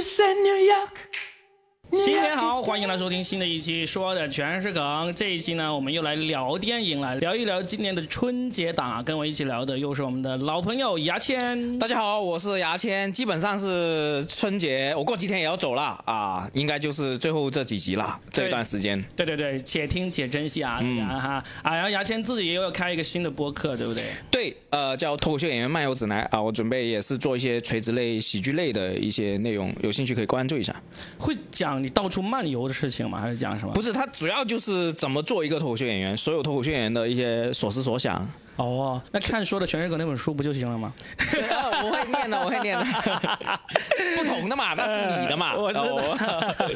[0.00, 1.25] Senior Yuck.
[2.04, 5.14] 新年好，欢迎来收听新的一期，说的全是梗。
[5.14, 9.02] 这一期呢，我们又来聊电影了，聊一聊今年的春节档。
[9.02, 11.78] 跟我一起聊的又是我们的老朋友牙签。
[11.78, 13.10] 大家好，我是牙签。
[13.12, 18.20] 基本上是春节，我过几天也要走了啊，应该就是最后这几集了。
[18.30, 20.80] 这段时间，对对对，且听且珍惜啊，
[21.18, 21.74] 哈啊！
[21.74, 24.04] 然后牙签自己也要开一个新的播客，对不对？
[24.30, 30.74] 对，呃，叫脱口秀演员漫游指南啊，我准备也是做一些垂直类、喜剧类的一些内容，有兴趣可以关注一下。
[31.18, 33.20] 会讲你到处漫游的事情吗？
[33.20, 33.72] 还是讲什么？
[33.72, 38.26] 不是，他主要就是怎么做一个脱口秀演员，所有脱口秀演员的一些所思所想。
[38.56, 40.92] 哦，那看说的全是梗那本书不就行了吗？
[41.84, 42.84] 我会念的，我会念的。
[44.16, 46.74] 不同的嘛，那是你的嘛， 我是的。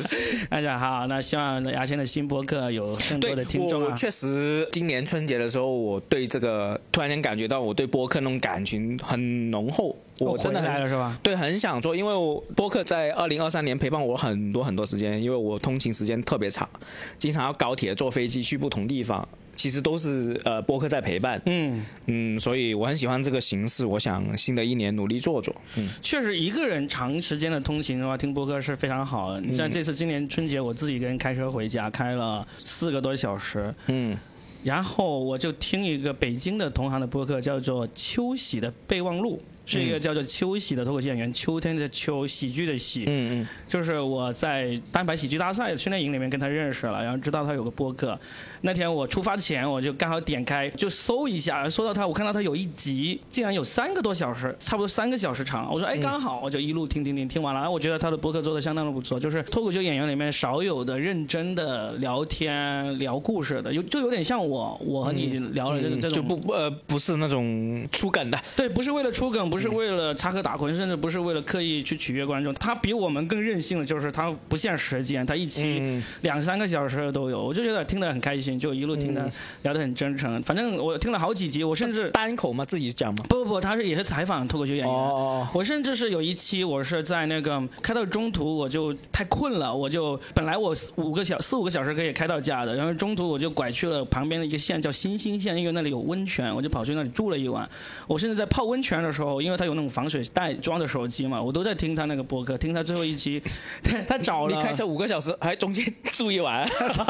[0.51, 3.95] 大家好，那希望牙签的新播客有更多的听众啊。
[3.97, 9.97] 确实，今年春节的时候，我对这个突然间感觉到我对播客那种感情很浓厚。
[10.19, 11.19] 我真的来了是吧？
[11.23, 16.69] 对，很想做，因为我播客在二零二三年陪伴我很多很多时间，因为我通勤时间特别长，
[17.17, 19.27] 经常要高铁、坐飞机去不同地方。
[19.61, 23.85] 其实都是呃播客在陪伴，嗯嗯，所以我很喜欢这个形式。
[23.85, 25.55] 我想新的一年努力做做。
[25.77, 29.41] 嗯，确实一个人长时间的通勤的话，听播客是非常好的。
[29.43, 34.17] 你像这次今年春节，我自己一个人开车回家，开了四个多小时，嗯，
[34.65, 39.43] 然后我就听一个北京的同行的播客，叫做秋喜的备忘录。
[39.67, 43.05] 是一个叫做秋喜的脱口秀演员，秋天的秋，喜剧的喜。
[43.07, 43.49] 嗯嗯。
[43.69, 48.19] 就是我在单排喜剧大赛训练营里面跟他认识了，然后知道他有个播客。
[48.63, 55.73] 那天我出发前，我就刚好点开就搜一下，搜到他，我看到他有一集竟然有三个多小时，差不多三个小时长。
[55.73, 57.71] 我说哎，刚好，我就一路听听听，听完了。
[57.71, 69.61] 我觉得他的播客做的相当的不错，就是脱口秀演员里面少有的认真的聊天聊故事的，有就有点像我，我和你聊了这个这种就不呃不是那种出梗的，对，不是为了出梗，不。
[69.61, 72.55] 是为了插科打诨，甚至不是为了刻意去取悦观众。
[72.55, 79.25] 他比我们更任性的就是他不限时间，他一期两三个小时都有，我就觉得听得很开心，就一路听他
[79.63, 80.43] 聊得很真诚。
[80.43, 83.25] 反正我听了好几集，我甚至单口嘛，自己讲嘛。
[83.29, 84.95] 不不不，他是也是采访脱口秀演员。
[84.95, 97.69] 哦我甚至是有一期，我是在那个开到中途，我就太困了，我就本来我五个小四五个小时可以开到家的，然后中途我就拐去了旁边的一个县叫新兴县，因为那里有温泉，我就跑去那里住了一晚。
[98.07, 103.43] 我甚至在泡温泉的时候，因为他有那种防水袋装的手机嘛，我都在听他那个播客，听他最后一期，
[103.83, 106.67] 他他找了你开车五个小时，还中间住一晚，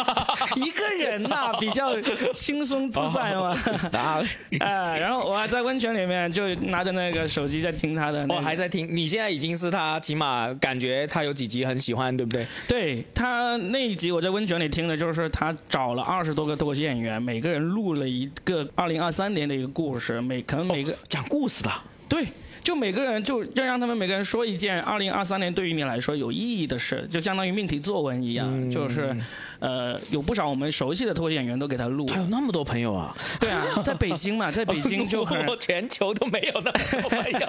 [0.56, 1.88] 一个人呐，比较
[2.34, 3.56] 轻松自在嘛。
[3.96, 4.20] 啊，
[4.60, 8.86] 哎，然后我还在温泉里面就拿着那个手机在听他的，我还在听。
[8.94, 12.46] 你现在已经是他，起码感觉他有几集很喜欢，对不对？
[12.68, 21.70] 对他那一集我在温泉里听的，就是他找了二十多个脱口秀演员，每个人录了一个二零二三年的一个故事，每可能每个讲故事的。
[22.08, 22.26] 对，
[22.62, 29.16] 就每个人就就让他们每个人说一件二零二三年对于你来说有意义的事，就相当于命题作文一样，就是。
[29.60, 32.06] 呃，有不少我们熟悉的脱口演员都给他录。
[32.08, 33.16] 还有那么多朋友啊？
[33.38, 35.24] 对啊，在北京嘛，在北京就
[35.60, 37.48] 全球都没有那么多朋友。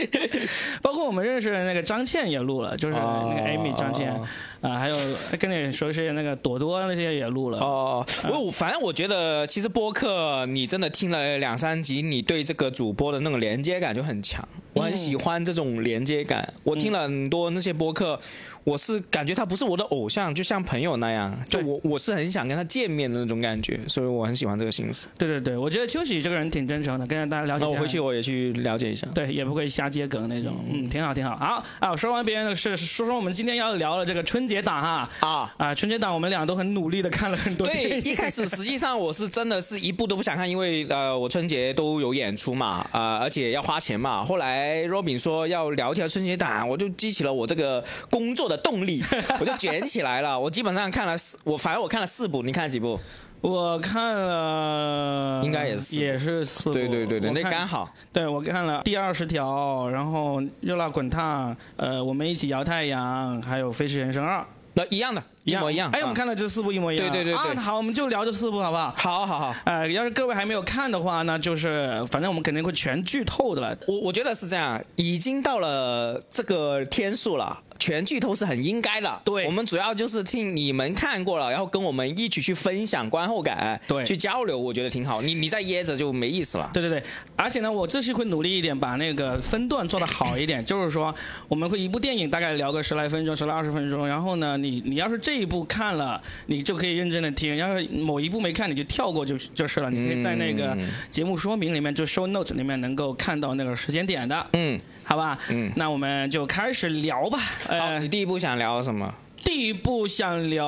[0.80, 4.12] 包括我们认识的那个张倩也录了，就是那个 Amy 张倩
[4.60, 4.96] 啊，还有
[5.38, 7.58] 跟你熟悉的那个朵朵那些也录了。
[7.58, 14.46] 哦，我反正我觉得，其实播客你真的听了两三集，你对这个主播的那种连接感就很强。
[14.72, 16.52] 我很喜欢这种连接感。
[16.64, 18.18] 我听了很多那些播客。
[18.64, 25.08] 我是感觉他不是我的偶像，就像朋友那样，就我我是很想跟他见面的那种感觉，所以我很喜欢这个形式。
[25.18, 27.64] 对对对，我觉得秋喜这个人挺真诚的，跟大家了解。
[27.64, 29.04] 那我回去我也去了解一下。
[29.12, 31.34] 对，也不会瞎接梗那种，嗯，挺好挺好。
[31.36, 35.10] 好啊，说完别人的事，说说我们今天要聊的这个春节档哈。
[35.28, 37.66] 啊啊，春节档我们俩都很努力的看了很多。
[37.66, 44.22] 对， 一开始实际上我是真的是一部都不想看，因为呃我春节都有演出嘛，啊而且要花钱嘛。
[44.22, 49.02] 后来 Robin 说要聊一条春节档，我就激起了我这个工作的动力。
[49.40, 52.98] 我就卷起来了，我基本上看了四，我反正我看了四部，你看了几部？
[53.40, 57.92] 我看了，应该也是也是四部，对对对对，那刚好。
[58.12, 65.20] 对我看了第二十条，然后热辣滚烫，呃，我们一起摇太阳，还有飞驰人生二，那一样的。
[65.44, 67.10] 一模一样，哎，我们看到这四部一模一样。
[67.10, 68.94] 对对对对，好，我们就聊这四部好不好？
[68.96, 69.54] 好好好。
[69.64, 73.76] 呃，要是各位还没有看的话，那就是反正我们肯定会全剧透的了。
[73.88, 79.20] 我我觉得是这样，已经到了这个天数了，全剧透是很应该的。
[79.24, 85.20] 对，我们主要就是听你们看过了，然后跟我们一起去分享观后感，对，去交流，我觉得挺好。
[85.22, 86.70] 你你再噎着就没意思了。
[86.72, 87.02] 对对对，
[87.34, 90.64] 而且呢，我这次会努力一点，把那个分段做的好一点。
[90.64, 91.12] 就是说，
[91.48, 94.06] 我们会一部电影大概聊个十来分钟，十来二十分钟。
[94.06, 95.31] 然后呢，你你要是这。
[95.32, 99.90] 这一部看了，你就可以认真的听；要是某一部没看，你就跳过就就是了。
[99.90, 100.76] 你可以在那个
[101.10, 104.46] 节目说明里面，就 show note 里面能够看到那个时间点的。
[104.52, 105.38] 嗯，好吧。
[105.50, 107.38] 嗯，那我们就开始聊吧。
[107.66, 109.14] 呃，你第一部想聊什么？
[109.42, 110.66] 第一部想聊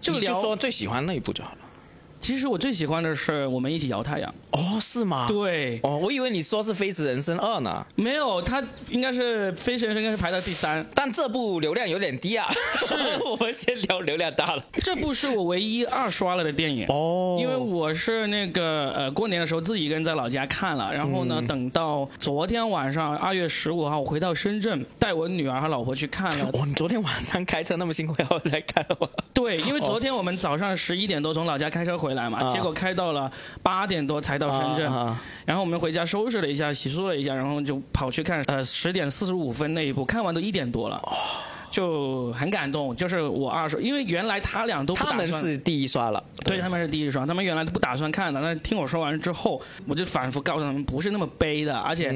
[0.00, 1.58] 就聊说最喜欢那一部就好了。
[2.24, 5.26] 其实我最喜欢的是我们一起摇太阳哦，是吗？
[5.28, 7.84] 对哦，我以为你说是《飞驰人生二》呢。
[7.96, 12.50] 没有，它应该是《飞驰人生》应该是排到第三，但这部流量有点低啊。
[12.88, 12.94] 是，
[13.28, 14.64] 我们先聊流量大了。
[14.76, 26.48] 这部是我唯一二刷了的电影哦，因为我是那个呃过年的时候自己一个人在老家看了，然后呢等到昨天晚上二月十五号我回到深圳带我女儿和老婆去看了。
[26.54, 29.06] 哦，你昨天晚上开车那么辛苦，然后再看吗？
[29.34, 32.94] 对，因为昨天我们早上十一点多从老家开车回来嘛，结果开。
[32.94, 33.28] 到了
[33.60, 34.84] 八点多才到深圳，
[35.44, 41.02] 然后我们回家收拾了一下，洗漱了一下，然后就跑去看呃十点四十五分那一部，看完都一点多了。
[41.74, 52.14] 就很感动，就是我二叔，因为原来他俩都他们是第一刷了，对他们是第一刷，他们原来都不打算看的，那听我说完之后，我就反复告诉他们不是那么悲的，而且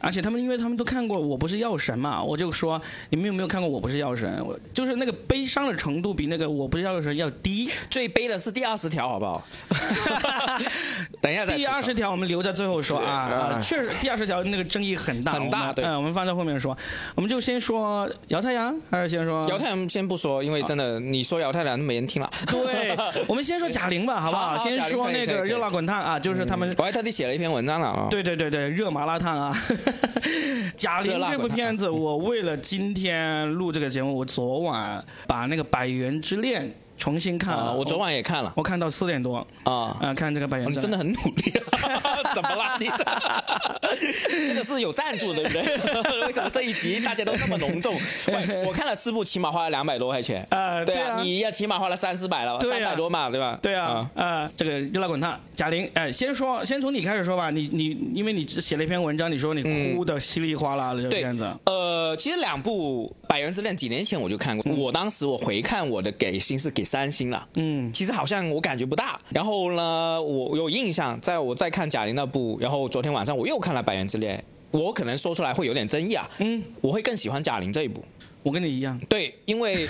[0.00, 2.80] 而且他们因为他们都看过《我不是药神》嘛，我就说
[3.10, 4.38] 你们有没有看过《我不是药神》？
[4.42, 9.46] 我就是那个悲伤的程度比那个《我不是药神》要低，最悲的是第二十条，好不好？
[11.20, 16.74] 等一下，第二十条我们留在最后说啊，确实第二十条那个争议很大很大，对，嗯，我们放在后面说，
[17.14, 18.74] 我们就先说姚太阳。
[18.94, 22.30] 还是先说姚太郎，先不说，因为真的，你说姚太阳都没人听了。
[22.46, 22.96] 对，
[23.26, 24.56] 我们先说贾玲吧，好不好？
[24.56, 28.06] 先说那个热辣滚烫啊，就是他们，我还特地写了一篇文章了啊。
[28.08, 29.52] 对对对对，热麻辣烫啊。
[30.76, 36.62] 贾玲这部片子，我为了今天录这个节目，我昨晚把那个《百元之恋》。
[36.96, 40.14] 重新看了，我昨晚也看了，我看到四点多啊啊！
[40.14, 41.52] 看这个《百元》，你真的很努力，
[42.34, 42.76] 怎么了？
[42.78, 42.88] 你
[44.48, 45.62] 这个是有赞助对不对？
[46.26, 47.94] 为什么这一集大家都那么隆重？
[48.66, 50.46] 我看了四部，起码花了两百多块钱。
[50.50, 53.58] 呃，对啊，你要起码花了三四百了，三百多嘛，对吧？
[53.60, 57.50] 对啊，啊，这个热辣滚烫，贾玲，哎，先说，先从你开始说吧。
[57.50, 61.44] 你你，因为你写了一篇文章，你说你哭的稀里哗啦的这样子。
[61.66, 66.84] 呃，其实两部《百元之恋》几年前我就看过，我当时我回看我的给星是给。
[66.84, 69.18] 三星了，嗯，其实好像我感觉不大。
[69.30, 74.44] 然后呢，我有印象，在我在看贾玲那部，然后昨天晚上我又看了《百元之恋》，
[74.78, 78.04] 我可能说出来会有点争议啊，嗯，我会更喜欢贾玲这一部。
[78.44, 79.88] 我跟你一样，对，因为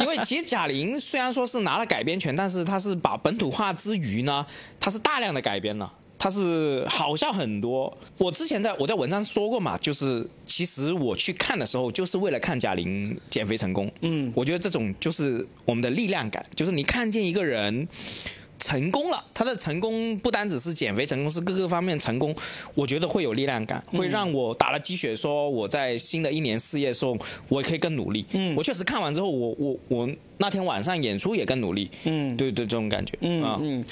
[0.00, 4.46] 因为其实贾玲虽然说是拿了改编权，但是她是把本土化之余呢，
[4.80, 5.92] 她是大量的改编了。
[6.18, 7.94] 她是好笑很多。
[8.16, 13.92] 我之前在我在文章说过嘛，就是其实我去看的时候，就是为了看贾玲减肥成功。
[14.00, 17.86] 嗯，我觉得这种就是我们的力量感，就是你看见一个人
[18.66, 22.34] 成功了，他的成功不单只是减肥成功，是各个方面成功，
[22.74, 27.16] 我觉得会有力量感，会让我打了鸡血，说我在新的一年事业中，
[27.46, 28.26] 我可以更努力。
[28.32, 30.08] 嗯，我确实看完之后，我我我
[30.38, 31.88] 那天晚上演出也更努力。
[32.02, 33.16] 嗯，对对，这种感觉。
[33.20, 33.84] 嗯嗯。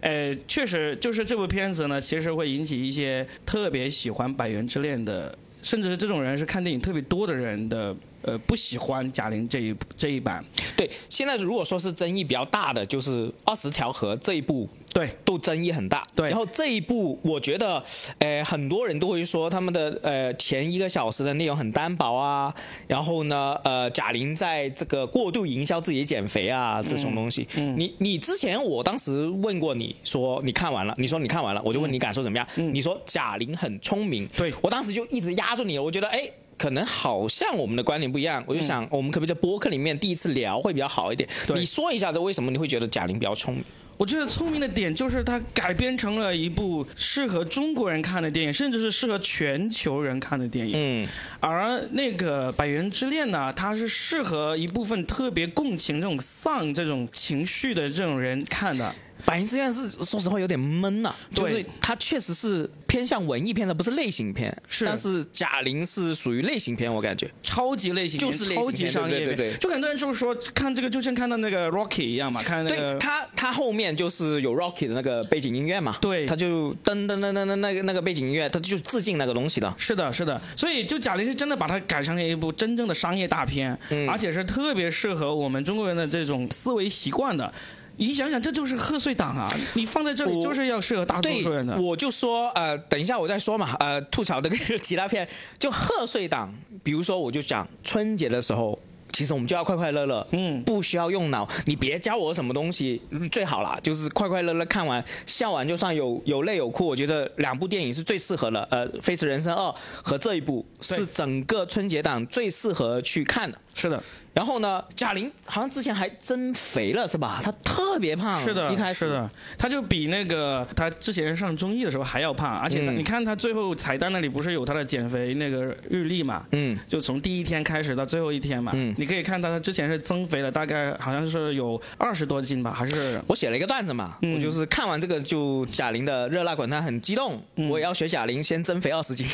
[0.00, 7.94] 呃，确实，就是这部片子呢，其实会引起一些特别喜欢《百元之恋》的，甚至是这种人是看电影特别多的人的。
[8.22, 10.44] 呃，不喜欢贾玲这一这一版。
[10.76, 16.02] 对，现在如果说是争议比较大的，就是《二十条河》这一部，对，都争议很大。
[16.14, 17.82] 对，然后这一部，我觉得，
[18.18, 22.54] 呃，很多人都会说他们的呃前一个小时的内容很单薄啊，
[22.86, 27.46] 然后呢，呃，贾玲在这个过度营销自己减肥啊这种东西。
[27.54, 27.74] 嗯。
[27.78, 32.46] 你你之前我当时问过你说你看完了，你说你看完了，我就问你感受怎么样？
[32.56, 32.72] 嗯。
[32.74, 34.28] 你说贾玲很聪明。
[34.36, 34.52] 对。
[34.62, 36.30] 我当时就一直压住你，我觉得哎。
[36.58, 41.28] 可能好像我们的观点不一样，我就想，我们可不可以在播客里面第一次聊会比较好一点？
[41.54, 43.64] 你说一下，这为什么你会觉得贾玲比较聪明？
[43.98, 50.72] 我觉得聪明的点就是它改编成了一部适合中国人看的电影，甚至是适合全球人看的电影。
[50.74, 58.84] 嗯，而那个《百元之恋》呢，它是适合一部分特别共情这种丧这种情绪的这种人看的。
[59.24, 64.54] 《百元之恋》是说实话有点闷呐，就是它确实是偏向文艺片的，不是类型片。
[64.68, 69.58] 是，但是贾玲是属于类型片，我感觉超级类型，就是超级商业片。
[69.58, 72.98] 就很多人就是说看这个就像看到那个 Rocky 一样嘛，看那个。
[72.98, 79.74] 他他后面就是有 Rocky 的那个背景音乐嘛，对，他就噔噔噔噔噔那个那个背景音乐，他就致敬那个东西的。
[79.78, 80.40] 是的，是的。
[80.56, 83.76] 所以就贾玲是真的把它改成了一部真正的商业大片，
[84.08, 87.52] 而且是特别适合我们中国人的这种思维习惯的。
[87.96, 89.52] 你想想，这就是贺岁档啊！
[89.74, 91.80] 你放在这里就是要适合大多数人的。
[91.80, 94.50] 我就说，呃，等一下我再说嘛，呃，吐槽的
[94.82, 98.78] 其他片，就贺岁档，比如说我就讲春节的时候。
[99.12, 102.98] 其实我们就要快快乐乐，嗯，不需要用脑，你别教我什么东西，
[103.30, 109.68] 最好啦，就是快快乐乐看完，笑完就算有有泪有哭，我觉得两部电影是最适合的，呃，《飞驰人生二》
[110.02, 114.02] 和这一部是整个春节档最适合去看的，是的。
[114.34, 117.38] 然后呢，贾玲好像之前还增肥了，是吧？
[117.44, 119.00] 她特别胖，是的，一开始。
[119.00, 126.46] 是的，她就比那个她之前上综艺的时候还要胖，而且你看她最后彩蛋那里不是有她的减肥那个日历嘛？
[126.52, 133.20] 嗯，就从第一天开始到最后一天嘛，嗯，你可以看到她之前是增肥了，大概好像是有二十多斤吧，还是？
[133.26, 137.38] 我写了一个段子嘛，我就是看完这个就贾玲的热辣滚烫很激动，
[137.68, 139.26] 我也要学贾玲先增肥二十斤，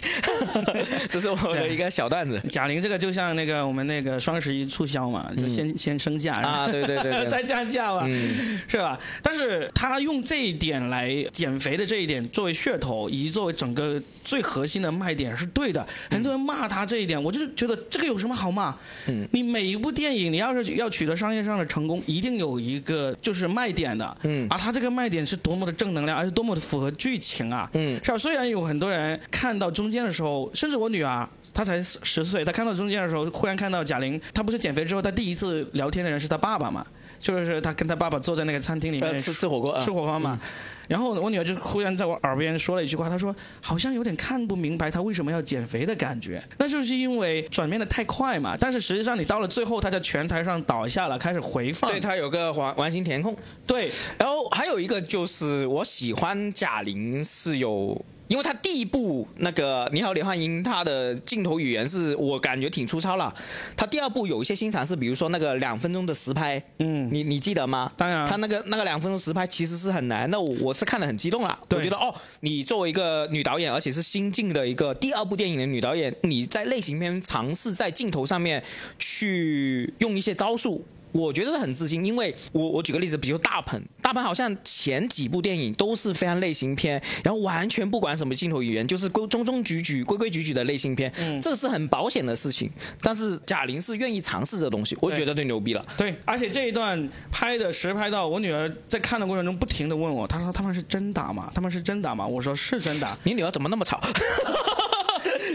[1.09, 2.43] 这是我的一个小段子。
[2.51, 5.79] 贾玲这个就像那个我们那个双十一促销嘛，就先。
[5.79, 8.07] 先升价啊，对对对， 再降价嘛，
[8.69, 8.99] 是吧？
[9.23, 15.87] 但是他用这一点来减肥的这一点作为噱头，以及作为整个最核心的卖点是对的。
[16.11, 18.75] 很多人骂他这一点，我就是觉得这个有什么好骂？
[19.07, 24.19] 嗯，你每一部电影，你要是要取得商业上的成功，一定有一个就是卖点的。
[24.25, 27.71] 嗯，而他这个卖点是多么的正能量，而且多么的符合剧情啊！
[27.75, 28.19] 嗯，是吧？
[28.19, 31.29] 虽然有很多人看到中间的时候，甚至我女儿。
[31.59, 36.87] 他才十岁，他看到中间的时候，忽然看到贾玲，他不是减肥之后，他第一次聊天的人是他爸爸嘛？
[37.19, 40.39] 就是他跟他爸爸坐在那个餐厅里面吃吃火锅，吃火锅嘛。
[40.87, 46.41] 然后我女儿就忽然在我耳边说了一句话，她说好像有点看不明白她为什么要减肥的感觉。
[46.59, 48.57] 那就是因为转变的太快嘛。
[48.57, 51.91] 但是实际上你到了最后，她在拳台上倒下了，开始回放。
[51.91, 53.37] 对她有个完完形填空。
[53.67, 58.01] 对，然后还有一个就是我喜欢贾玲是有。
[58.29, 63.35] 因为他第一部那个你好李焕英，他的镜头语言是我感觉挺粗糙了。
[63.77, 67.91] 他第二部有一些新尝试，比如说那个两分钟的实拍，嗯，你你记得吗？
[67.97, 71.59] 当然，他那个那个两分钟实拍其实是很难的，我是看得很激动了。
[71.71, 78.63] 我觉得哦，你作为一个女导演，而且是新晋的一个第二部电影的女导演，你在类型片尝试在镜头上面
[78.99, 80.85] 去用一些招数。
[81.19, 92.71] 我觉得很自信，因为我我举个例子，比如大鹏，大鹏好像前几部电影都是非常类型片，然后完全不管什么镜头语言，就是规中中矩矩、规规矩矩的类型片，嗯，这是很保险的事情。
[93.03, 95.85] 但是贾玲是愿意尝试这东西，我觉得最牛逼了。
[95.97, 101.51] 对，而且这一段拍的实拍到，我女儿在看的过程中不停的问我，她说他们是真打吗？
[101.55, 102.27] 他们是真打吗？
[102.27, 103.17] 我说是真打。
[103.25, 104.01] 你女儿怎么那么吵？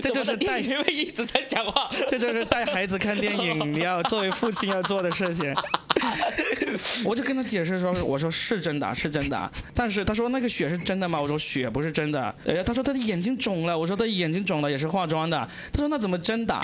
[0.02, 5.54] 这就是带因为一直在讲话，这就是带孩子看电影你 要作为父亲要做的事情。
[7.06, 9.52] 我就跟他解释说，我说是真的，是真的。
[9.74, 11.20] 但是他说那个血是真的吗？
[11.20, 12.34] 我说血不是真的。
[12.48, 13.78] 哎，他说他的眼睛肿了。
[13.78, 15.48] 我说他眼睛肿了也是化妆的。
[15.72, 16.60] 他说那怎么真的？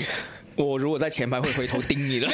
[0.55, 2.27] 我如果在前排会回头盯你的。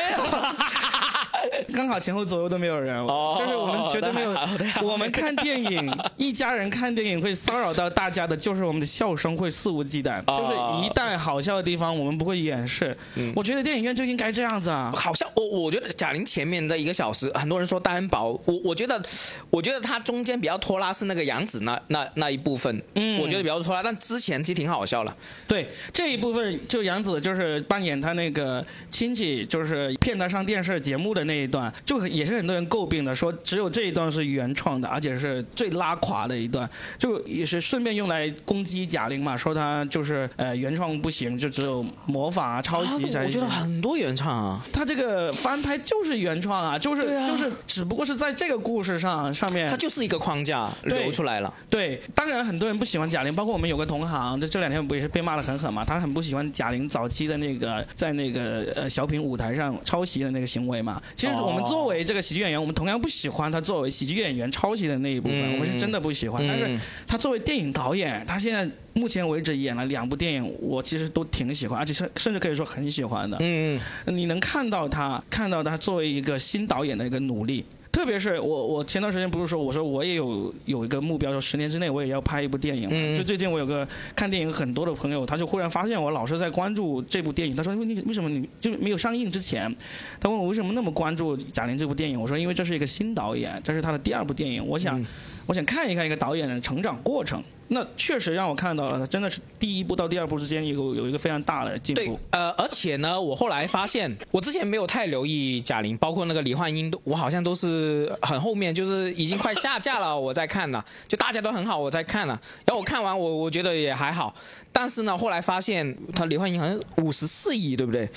[1.74, 2.96] 刚好前后左右都没有人，
[3.38, 4.36] 就是我们绝对没有。
[4.82, 10.24] 我们看电影，一家人看电影会骚扰到大家的，就是我们的笑声会肆无忌惮。
[10.26, 10.52] 就是
[10.86, 12.96] 一旦好笑的地方，我们不会掩饰。
[13.36, 14.94] 我觉得电影院就应该这样子啊。
[14.96, 19.02] 好笑，我我觉得贾玲前面的一个小时，很多人说单薄，我我觉得，
[19.50, 25.16] 我觉得她中间比较拖拉是那个杨紫那那那一部分，嗯，我觉得比较拖拉，但之前其实挺好笑了。
[25.48, 31.72] 对这一部分，就杨紫就是扮演她那个亲戚，就是骗她上电视节目的那一段。
[31.86, 43.24] 就也是很多人诟病的，说只有这一段是原创的，而且是最拉垮的一段，就也是顺便用来攻击贾玲嘛，说她就是呃原创不行，就只有模仿啊、抄袭才。
[43.24, 51.54] 我觉得很多原创啊，他这个翻拍就是原创啊，就是就是只不过是在这个故事上上面，它就是一个框架流出来了。
[51.70, 55.84] 对，当然很多人不喜欢贾玲，包括我们有个同行，这这两天不也是被骂的很狠嘛？
[55.84, 61.02] 他很不喜欢贾玲早期的那个在那个呃小品舞台上抄袭的那个行为嘛。
[61.16, 61.48] 其实我。
[61.48, 66.46] 我们作为这个喜剧演员，我们同样不喜欢他作为喜剧演员抄袭的那一部分，我们是真的不喜欢。
[66.48, 66.78] 但是
[67.08, 73.38] 他作为电影导演，他现在目前为止演了两部电影，我其实都挺喜欢，而且甚甚至可以说很喜欢的。
[73.40, 77.66] 嗯嗯，你能看到他，看到他作为一个新导演的一个努力。
[77.96, 83.16] 特别是我，我前段时间不是说，我说我也有有一个目标，说十年之内我也要拍一部电影。
[83.16, 87.56] 就最近我有个看电影很多的朋友，他就忽然发现我老是在关注这部电影。
[87.56, 89.74] 他说：“为你为什么你就没有上映之前？”
[90.20, 92.20] 他问我为什么那么关注贾玲这部电影。
[92.20, 95.02] 我说：“因为这是一个新导演，这是他的第二部电影，我想
[95.48, 102.02] 我想看一看一个导演的成长过程。”那确实让我看到了，真的是第一部到第二部之间有有一个非常大的进步。
[102.02, 112.40] 对，呃，而且呢，我后来发现，我之前没有太留意贾玲，包括那个李焕英，都我好像都是很后面，就是已经快下架了，我在看呢，就大家都很好，我在看了。
[112.66, 114.34] 然后我看完，我我觉得也还好。
[114.72, 118.08] 但是呢，后来发现，她李焕英好像五十四亿，对不对？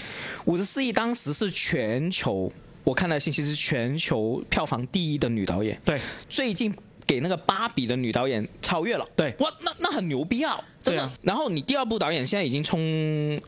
[0.45, 2.53] 五十四亿当时是全球，
[2.85, 5.81] 我看到信息是全球票房第一的女导演。
[5.87, 6.75] 对，最近。
[7.09, 9.05] 给那个芭比的女导演超越了。
[9.17, 10.61] 对，哇，那那很牛逼啊！
[10.85, 11.11] 对啊。
[11.23, 12.79] 然后你第二部导演现在已经冲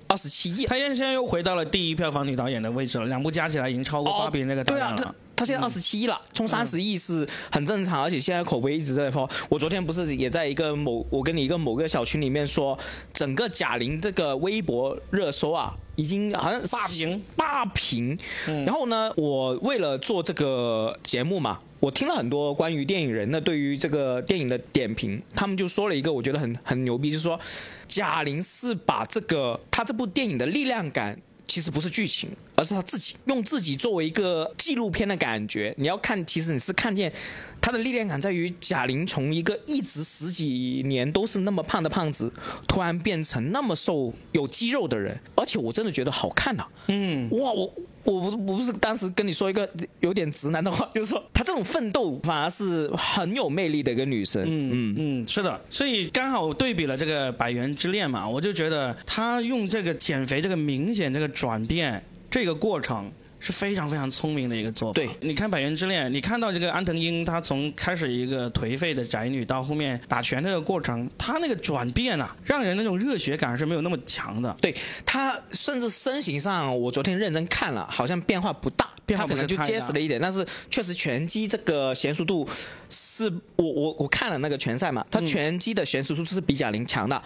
[0.08, 5.14] 二十七亿，他现在又回到了第一票房女导演的位置了，两部加起来已经超过芭比那个导演了。
[5.40, 9.26] 他现在二十七亿了，冲三十亿是很正常，而且现在口碑一直在发。
[9.48, 12.78] 我昨天不是也在一个某，我跟你一个某个小群里面说，
[13.14, 18.18] 整个贾玲这个微博热搜啊，已经好像霸屏霸屏。
[18.44, 27.40] 然后呢，我为了做这个节目嘛，我听了很多关于电影人的对于这个电影的点评，他们就说了一个我觉得很很牛逼，就是说
[27.88, 31.18] 贾玲是把这个她这部电影的力量感。
[31.50, 35.74] 其实不是剧情，而是他自己用自己作为一个纪录片的感觉。
[35.78, 37.12] 你要看，其实你是看见
[37.60, 42.32] 他的力量感在于贾玲从一个一直十几年都是那么胖的胖子，
[42.68, 46.64] 突然变成那么瘦有肌肉的人，而且我真的觉得好看呐。
[46.86, 47.74] 嗯，哇，我。
[48.04, 49.68] 我不是我不是当时跟你说一个
[50.00, 54.42] 有点直男的话，就是说她这种奋斗反而是很有魅力的一个女生。
[54.44, 63.10] 嗯嗯嗯，是的，所以刚好对比了这个《百元之恋》嘛，我就觉得她用这个减肥这个明显这个转变这个过程。
[63.40, 64.94] 是非常非常聪明的一个做法。
[64.94, 74.54] 对，你看《百元之恋》，你看到这个安藤英，她从开始一个颓废的宅女，到后面打拳这个过程，她那个转变啊，让人那种热血感是没有那么强的。
[74.60, 74.72] 对，
[75.04, 78.88] 她甚至身形上，我昨天认真看了，好像变化不大。
[79.12, 82.48] 他可能就结实了一点，但是确实拳击这个娴熟度
[82.88, 87.20] 是我我我看了那个拳赛嘛，他拳击的娴熟度是比贾玲强的。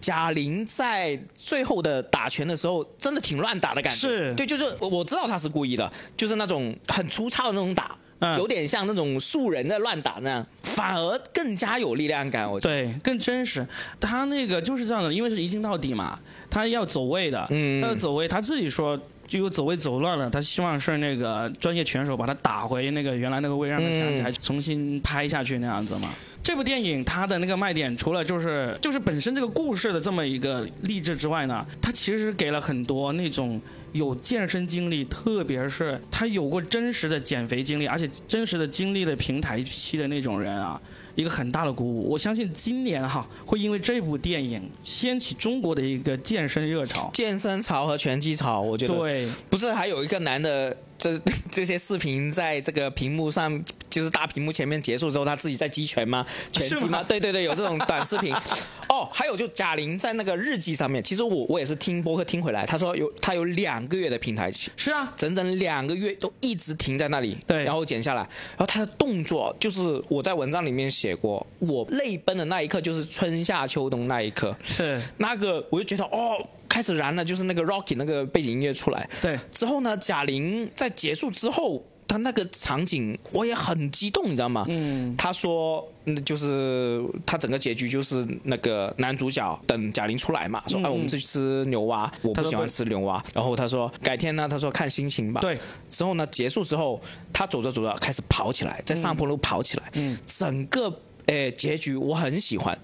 [0.00, 3.98] 贾玲在最后的打拳的时候，真的挺乱打的感觉。
[3.98, 7.96] 是，对，就是我知道她是故意的，就是那种很粗糙的那种打，
[8.36, 12.50] 有点像那种素人在乱打那样，反而更加有力量感。
[12.50, 13.66] 我觉得对，更真实。
[14.00, 16.18] 他那个就是这样的，因为是一镜到底嘛，
[16.50, 17.46] 他要走位的，
[17.80, 18.98] 他要走位，他自己说。
[19.28, 26.08] 就有走位走乱了，他希望是那个专业拳手把他打回那个原来那个位，让他想起来重新拍下去那样子嘛。
[26.48, 33.60] 这部电影它的那个卖点，除了就是就是本身这个故事的这么一个励志之外呢，它其实给了很多那种
[33.92, 40.80] 有健身经历，特别是他有过真实的减肥经历，而且真实的经历的平台期的那种人啊。
[41.16, 48.62] 一个很大的鼓舞，我相信今年哈会因为这部电影掀起中国的一个健身热潮、健身潮和拳击潮。
[48.62, 51.18] 我觉得对，不是还有一个男的，这
[51.50, 56.26] 这些视频在这个屏幕上，就是大屏幕前面结束之后，他自己在击拳吗？
[56.52, 57.02] 拳击吗？
[57.04, 58.34] 对对对，有这种短视频。
[58.88, 81.84] 哦，还有就贾玲在那个日记上面，其实我我也是听播客听回来，他说有他有两个月的平台期，是啊，整整两个月都一直停在那里，对，然后剪下来，然后他的动作就是我在文章里面写过，我泪奔的那一刻就是春夏秋冬那一刻，是那个我就觉得哦，开始燃了，就是那个 Rocky 那个背景音乐出来，对，之后呢，贾玲在结束之后。
[82.10, 84.64] 他那个场景我也很激动，你知道吗？
[84.66, 85.86] 嗯，他说，
[86.24, 93.22] 就是他整个结局就是那个男主角等贾玲出来嘛，说哎，我们去吃牛蛙，我不喜欢吃牛蛙。
[93.34, 95.42] 然后他说改天呢，他说看心情吧。
[95.42, 95.58] 对。
[95.90, 96.98] 之后呢，结束之后，
[97.30, 99.90] 他走着走着开始跑起来，在上坡路跑起来。
[99.92, 100.18] 嗯。
[100.26, 101.02] 整个。
[101.28, 102.76] 诶，结局我很喜欢，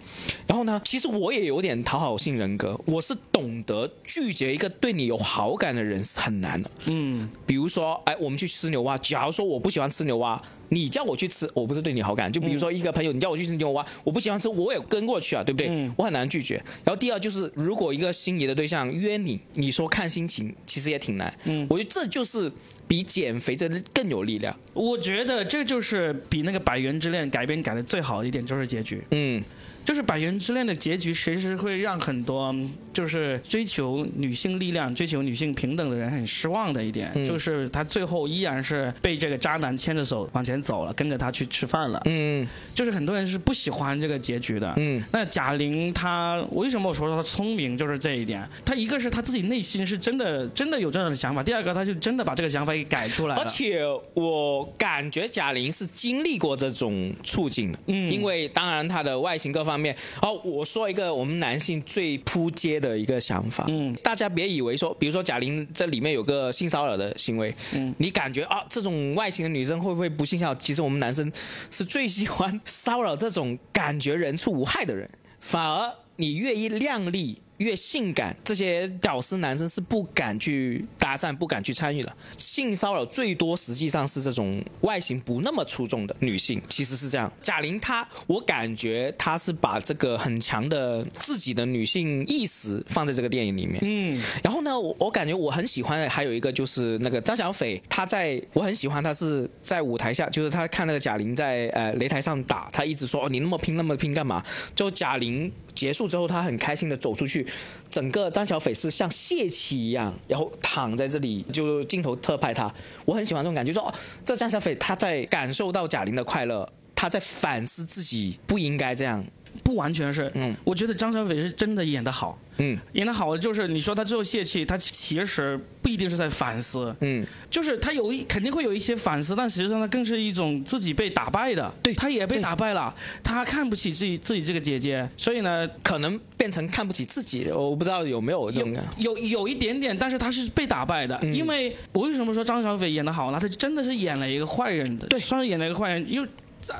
[0.46, 6.70] 然后呢，其实我也有点讨好性人格，我是懂得拒绝一个对你有好感的人是很难的。
[6.84, 12.30] 嗯，比如说，哎，我们去吃牛蛙，假如说我不喜欢吃牛蛙，你叫我去吃，我不是对你好感。
[12.32, 15.90] 就比如说一个朋友，你叫我去吃牛蛙，我不喜欢吃，我也跟过去啊，对不对？
[15.96, 16.56] 我很难拒绝。
[16.84, 21.36] 然后第二就是，如果一个心仪的对象约你，你说看心情，其实也挺难。
[21.44, 22.52] 嗯，我觉得这就是。
[22.86, 29.02] 比减肥真的更有力量，我觉得这就是比那个《百元之恋》改编改的最好的一点，就是结局。
[29.10, 29.42] 嗯。
[29.84, 32.54] 就是《百元之恋》的结局，其实会让很多
[32.92, 42.00] 就是追求女性力量、追求女性平等的人很失望的一点，就是他最后依然是被这个渣男牵着手往前走了，跟着他去吃饭了。
[42.06, 44.72] 嗯，就是很多人是不喜欢这个结局的。
[44.78, 48.48] 嗯，那贾玲她为什么我说她聪明，就是这一点。
[48.64, 53.42] 她一个是她自己内心是真的真的有这样的想法，第二个她就真的把这个想法给改出来了。
[53.42, 59.73] 而且我感觉贾玲是经历过这种处境的，嗯，因为当然她的外形各方。
[59.74, 70.54] 方面，好，我说一个我们男性最扑街的一个想法，嗯，大家别以为说，比如说贾玲这里面有个性骚扰的行为，嗯，你感觉啊，这种外形的女生会不会不性骚扰？
[70.54, 71.30] 其实我们男生
[71.70, 75.10] 是最喜欢骚扰这种感觉人畜无害的人，
[75.40, 77.40] 反而你越一靓丽。
[77.58, 82.12] 越性感，这些屌丝男生是不敢去搭讪、不敢去参与的。
[82.36, 87.32] 性骚扰最多实际上是这种外形不那么出众的女性，其实是这样。
[87.40, 93.78] 贾玲她，我感觉她是把这个很强的自己的女性意识放在这个电影里面。
[93.82, 104.44] 嗯，然后呢，我我感觉我很喜欢的还有一个就是那个张小斐，她在我很喜欢她是在舞台下，就是她看那个贾玲在呃擂台上打，她一直说哦你那么拼那么拼干嘛？
[104.74, 105.52] 就贾玲。
[105.74, 107.46] 结束之后，他很开心的走出去，
[107.90, 112.72] 整个张小斐是像泄气一样，然后躺在这里，就镜头特拍他。
[113.04, 119.24] 我很喜欢这种感觉，说哦，这张小斐他在感受到贾玲的快乐，他在反思自己不应该这样。
[119.64, 143.38] 不完全是，嗯，我觉得张小斐是真的演得好，嗯，演得好就是你说他最后泄气，他其实不一定是在反思，嗯，就是他有一肯定会有一些反思，但实际上他更是一种自己被打败的，对他也被打败了，他看不起自己自己这个姐姐，所以呢，可能变成看不起自己，我不知道有没有有有有一点点，但是他是被打败的，因为我为什么说张小斐演得好呢？
[143.40, 146.28] 他真的是演了一个坏人的，对，算是演了一个坏人，因为。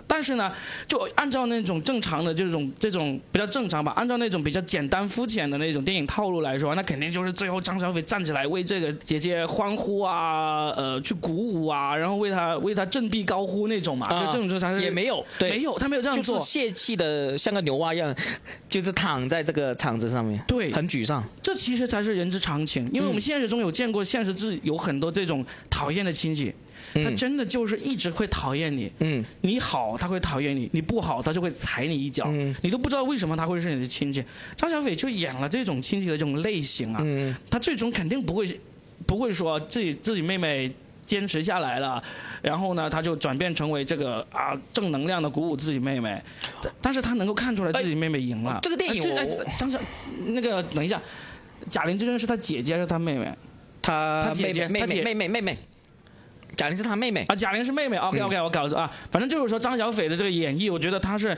[0.07, 0.53] 但是呢，
[0.87, 18.15] 就按照那种正常的这种这种比较正常吧，按照那种比较简单肤浅的那种电影套路来说，那肯定就是最后张小斐站起来为这个姐姐欢呼啊，呃，去鼓舞啊，然后为她为她振臂高呼那种嘛，就这种正常也没有，对没有，他没有这样做，泄气的像个牛蛙一样，
[18.69, 21.25] 就是躺在这个场子上面，对，很沮丧。
[21.43, 26.55] 这其实才是人之常情，因为我们现实中有见过，现实是有很多这种讨厌的亲戚。
[27.03, 34.25] 他真的就是一直会讨厌你，嗯，你好他会讨厌你，你不好他就会踩你一脚，嗯，你都不知道为什么他会是你的亲戚。
[34.57, 38.61] 张小斐就演了这种亲戚的这种类型啊，嗯，他最终肯定不会，
[39.07, 40.73] 不会说自己自己妹妹
[41.05, 42.03] 坚持下来了，
[42.41, 46.23] 然后呢他就转变成为这个啊正能量的鼓舞自己妹妹，
[46.81, 48.59] 但是他能够看出来自己妹妹赢了。
[48.63, 49.03] 这个电影，
[49.59, 49.81] 张小
[50.27, 51.01] 那个等一下，
[51.69, 53.33] 贾玲究竟是他姐姐还是他妹妹？
[53.83, 55.59] 他姐姐，妹妹，妹妹，妹妹。
[56.57, 57.97] 贾玲是他妹妹啊，贾玲是妹妹。
[57.97, 58.91] OK OK，我搞错啊。
[59.11, 61.37] 反正就是说张小斐的这个演绎，我觉得她是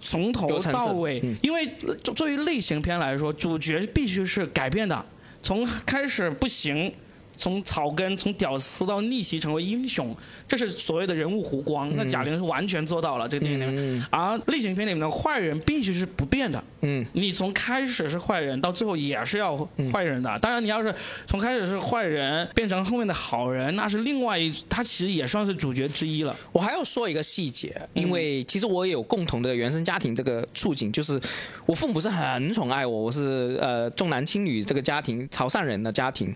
[0.00, 1.66] 从头到尾，因为
[2.14, 5.04] 作为类型片来说，主角必须是改变的，
[5.42, 6.92] 从开始不行。
[7.38, 10.14] 从草根，从屌丝到逆袭成为英雄，
[10.46, 11.90] 这是所谓的人物弧光。
[11.96, 14.06] 那贾玲是完全做到了这个电影里面。
[14.10, 16.62] 而类型片里面的坏人必须是不变的。
[16.80, 19.56] 嗯，你从开始是坏人，到最后也是要
[19.92, 20.38] 坏人的。
[20.40, 20.92] 当然，你要是
[21.26, 26.34] 从开始是坏人变成后面的好人，那是另外一，他其实也算是主角之一了。
[26.52, 31.20] 我还要说一个细节，因为其实我也有共同的原生家庭这个处境，就是
[31.66, 36.34] 我父母是很宠爱我，我是呃重男轻女这个家庭，潮汕人的家庭，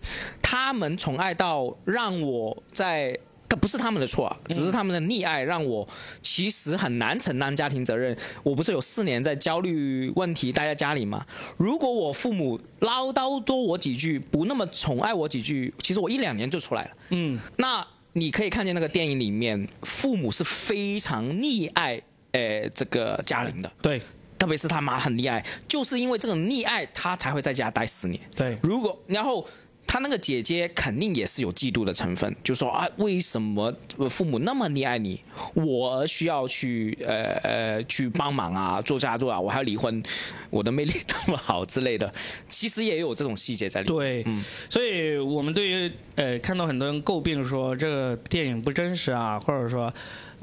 [0.52, 0.82] 他们。
[0.98, 5.88] 宠爱到让我在，这不是他们的错，啊只是他们的溺爱让我
[6.20, 8.14] 其实很难承担家庭责任。
[8.42, 11.24] 我不是有四年在焦虑问题待在家里吗？
[11.56, 16.90] 如果我父母唠叨多我几句，不那么宠爱我几句，其实我一两年就出来了。
[17.08, 23.72] 嗯，那你可以看见那个电影里面，父母是非常溺爱，诶，这个嘉玲的。
[23.80, 24.00] 对，
[24.38, 28.20] 特别是他妈很溺爱，就是因为这种溺爱，他才会在家待十年。
[28.36, 29.48] 对，如果然后。
[29.86, 33.74] 他那个姐姐肯定也是有嫉妒的成分，就说啊，为什么
[34.08, 35.20] 父母那么溺爱你，
[35.54, 40.02] 我需要去呃呃去帮忙啊，做家做啊，我还要离婚，
[40.48, 42.10] 我的魅力那么好之类的，
[42.48, 43.96] 其实也有这种细节在里面。
[43.98, 49.92] 对，嗯，所以我们对于呃看到很多人诟病说这个电影不真实啊，或者说。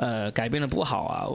[0.02, 1.28] 呃，改编的不好啊，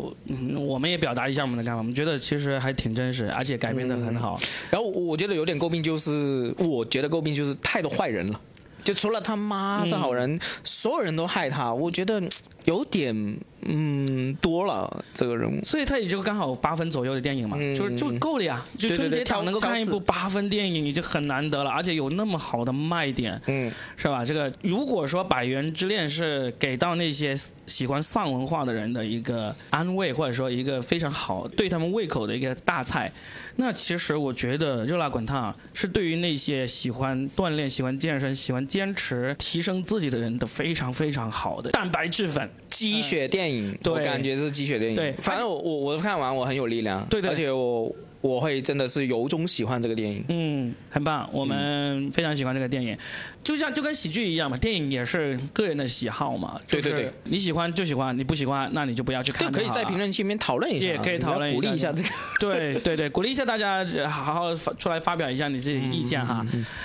[0.57, 1.79] 我们也表达一下我们的看法。
[1.79, 4.41] 我们觉得其实还挺真实，而且改编的很好。
[4.71, 8.41] 然后我觉得有点诟病，就是我觉得诟病就是太多坏人了，
[8.83, 11.75] 就除了他妈是好人，所有人都害他。
[11.75, 12.23] 我觉得
[12.65, 13.39] 有点。
[13.67, 18.65] 嗯，多了这个人物，所以他也就刚好八分左右的电影嘛，就是就够了呀。
[18.79, 24.25] 就春节档能够看一部八分电影已经很难得了，而且有那么好的卖点，嗯，是吧？
[24.25, 33.11] 这个如果说《百元之恋》是给到那些喜欢丧文化的人的一个安慰，或者说一个非常好对他们胃口的一个大菜，
[33.57, 43.79] 那其实我觉得《热辣滚烫》是对于那些喜欢锻炼、喜欢健身、喜欢坚持提升自己的人的非常非常好的蛋白质粉鸡血电影。
[43.85, 47.95] 我感觉是鸡血电影，对，反正我我我看完我很有力量，对对，而且我。
[48.25, 52.97] 我会真的是由衷喜欢这个电影，嗯，很棒，我们非常喜欢这个电影，
[53.45, 59.53] 就像就跟喜剧一样嘛，电影也是个人的喜好嘛，对对对，你喜欢就喜欢，你不喜欢那你就不要去看。
[59.53, 62.09] 可以在评论区里面讨论一下，也可以讨论鼓励一下这个，
[62.41, 66.45] 对对对，鼓励一下大家好好出来发表一下你自己意见哈。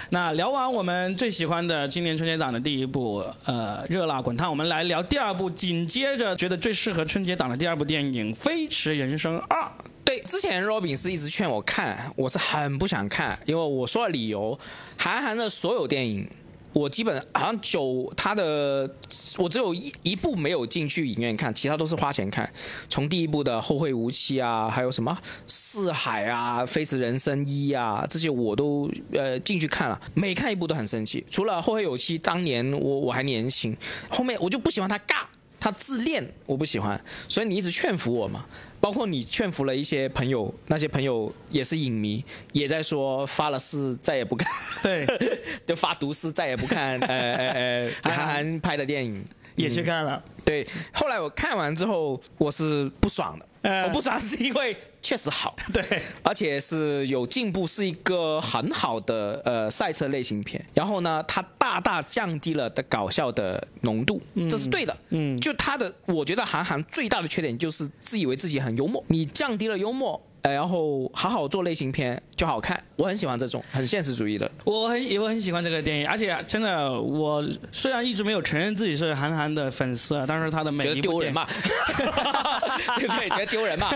[0.09, 9.61] 那聊完我们最喜欢的今年春节档的第一部呃热辣滚烫，我们来聊第二部，紧接着觉得最适合春节档的第二部电影《飞驰人生二》。
[10.03, 14.59] 对，《之前 Robin 是一直劝我看，我是很不想看，因为我说了理由，
[14.97, 16.27] 韩寒的所有电影。
[16.71, 18.89] 我基本好像九他的，
[19.37, 22.51] 我只有一一部没有进去影院看，其他都是花钱看。
[22.87, 31.25] 从第一部的《后会无期》啊，还有什么《四海》啊，《飞驰人生一》啊，这些我都呃进去看了，每看一部都很生气。
[31.31, 33.75] 除了《后会有期》，当年我我还年轻，
[34.09, 35.25] 后面我就不喜欢他尬。
[35.59, 38.45] 他自恋，我不喜欢，所以你一直劝服我嘛。
[38.81, 44.49] 包括你劝服了一些朋友，那些朋友也是影迷，也在说发了誓再也不看，
[44.81, 45.05] 对，
[45.67, 46.97] 就发毒誓再也不看。
[47.01, 49.21] 呃呃呃， 韩寒拍的电影
[49.57, 50.23] 也去看了。
[50.45, 53.45] 对，后来我看完之后，我是不爽的。
[53.61, 55.83] 我不爽是因为 确实好，对，
[56.23, 60.63] 而且是有进步，是一个很好的呃赛车类型片。
[60.73, 64.97] 然后呢，它大大降低了的搞笑的浓度，这是对的。
[65.09, 70.21] 嗯，就他的，我觉得韩寒最大的缺点就是自以为自己很幽默，你降低了幽默。
[70.41, 74.49] 呃，然后好好做类型片就好看，我很喜欢这种很现实主义的。
[74.63, 81.45] 我很我很喜欢这个电影，而且真的，我虽然一直没有承认自己是韩寒的粉丝，但是他的每一部丢人嘛，
[82.97, 83.29] 对不对？
[83.29, 83.89] 觉得丢人嘛。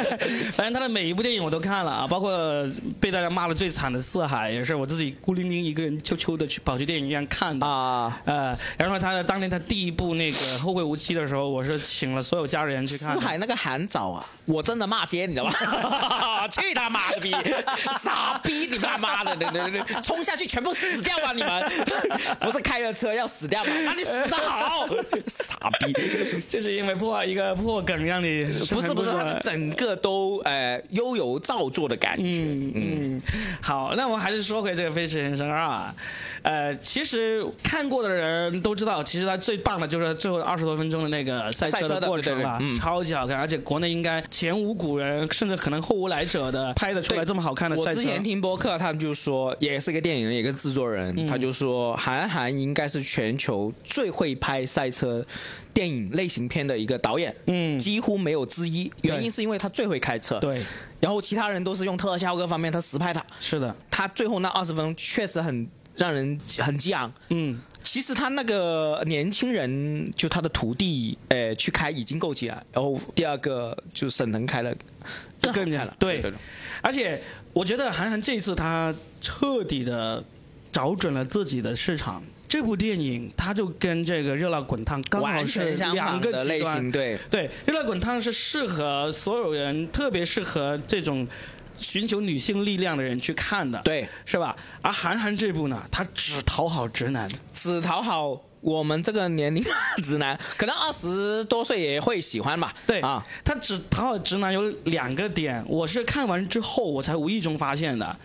[0.57, 8.21] 反正他的每一部电影我都看了啊，包括被大家骂的最惨的《四海》，也是我自己孤零零一个人悄悄的去跑去电影院看的啊。
[8.25, 13.13] 呃，然后他的当年他第一部那个《后会无期》的时候，我是请了所有家人去看。
[13.13, 15.53] 四海那个韩早啊，我真的骂街，你知道吗？
[16.51, 17.31] 去他妈的逼！
[18.03, 18.67] 傻逼！
[18.67, 21.33] 你妈妈的，对对对，冲下去全部死掉吧！
[21.33, 21.63] 你们
[22.39, 23.71] 不是开着车要死掉吗？
[23.85, 24.87] 那你死的好，
[25.27, 25.93] 傻逼！
[26.47, 32.43] 就是因为破一个破梗让你不是不是，他整个都呃悠游造作的感觉。
[32.75, 33.21] 嗯，
[33.61, 35.67] 好，那我还是说回这个《飞驰人生二》。
[36.41, 47.89] 呃，其实看过的人都知道，其实它最棒的就是最后二十多分钟的那个赛车的过程了，超级好看，而且国内应该前无古人，甚至可能后无来者的拍的出来这么好看的赛车。
[47.91, 55.25] 我之前听播客，他们就说，也是一个电影人，一个制作人，他就说韩寒应该是全球最会拍赛车
[55.73, 58.91] 电影类型片的一个导演，嗯，几乎没有之一。
[59.01, 60.63] 原因是因为他最会开车，对，
[60.99, 63.23] 然后其他人都是用特效各方面，他实拍他。
[63.39, 65.67] 是的，他最后那二十分钟确实很。
[65.95, 67.13] 让人很激昂。
[67.29, 72.63] 嗯，其实他那个年轻人，就他的徒弟，呃，去开已经够急了。
[72.71, 74.73] 然后第二个就沈腾开了，
[75.41, 75.95] 更厉害了。
[75.99, 76.23] 对，
[76.81, 80.23] 而且我觉得韩寒这一次他彻底的
[80.71, 82.23] 找准了自己的市场。
[82.47, 86.91] 这部电影他就跟这个《热辣滚烫》刚好是两个类型。
[86.91, 91.27] 对对，《热辣滚烫》是适合所有人，特别适合这种。
[91.77, 94.55] 寻求女性力量的人去看的，对，是吧？
[94.81, 99.69] 而韩寒这部呢，他只讨好直男，只讨好我们这个年龄的
[100.03, 102.73] 直男，可能二十多岁也会喜欢吧。
[102.87, 108.17] 对啊，他只讨好直男有两个点，我是看完之后我才无意中发现的，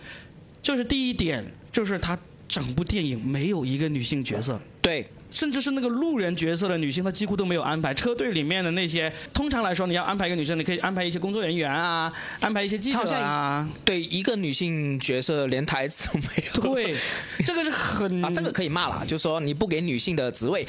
[0.63, 5.07] 就是第一点就是他整部电影没有一个女性角色，对。
[5.31, 7.93] 甚至是那个路人角色的女性，她几乎都没有安排。
[7.93, 13.69] 车队里面的那些，通常来说，你要安排一个女生，你可以安排一些工作人员啊，安排一些记者啊。
[13.85, 16.75] 对，一个女性角色连台词都没有。
[16.75, 16.97] 对，
[17.45, 20.67] 这个是很啊，这个可以骂了，就说你不给女性的职位，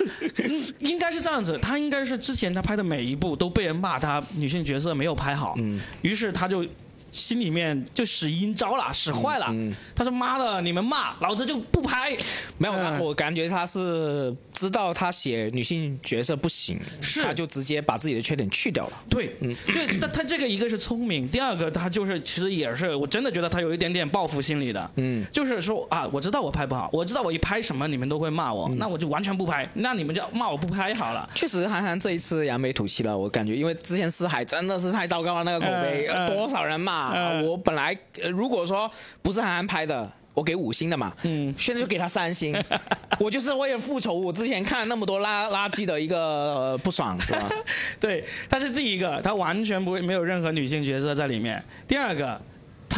[0.80, 1.58] 应该是这样子。
[1.60, 6.66] 他应该是之前他拍的每一部都被人骂他女性角色没有拍好，嗯，于是他就。
[7.10, 9.46] 心里面就使阴招了，使坏了。
[9.94, 12.16] 他说：“妈的，你们骂，老子就不拍。”
[12.58, 14.34] 没有，我感觉他是。
[14.58, 19.04] 知道他写女性角色不行，是他就直接把自己的缺点去掉了。
[19.08, 24.90] 对，嗯，就他他这个一个是聪明，第二个他就是其实也是，我真的觉得他有一点点报复心理的。
[24.96, 31.30] 嗯，就是说啊，我知道我拍不好，我知道我一拍什么你们都会骂我，那我就完全不拍，那你们就骂我不拍好了。
[31.36, 37.40] 确实，韩寒这一次扬眉吐气了，我感觉，因为之前《四海》真的是太糟糕了，那个口碑，多少人骂。
[37.42, 37.96] 我本来
[38.32, 38.90] 如果说
[39.22, 40.10] 不是韩寒拍的。
[40.38, 42.56] 我给五星的嘛，嗯，现在就给他三星。
[43.18, 47.50] 我就是为了复仇，我之前看了那么多垃垃圾的一个不爽，是吧？
[47.98, 51.60] 对，他是第一个，他完全不会没有任何女性角色在里面。
[51.88, 52.40] 第二个。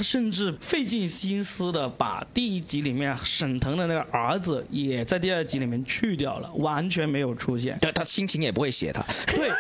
[0.01, 7.77] 他甚至费尽心思的把第一集里面沈腾的那个儿子也在第二集里面去掉了，完全没有出现。
[7.83, 9.05] 对他心情也不会写他。
[9.27, 9.51] 对，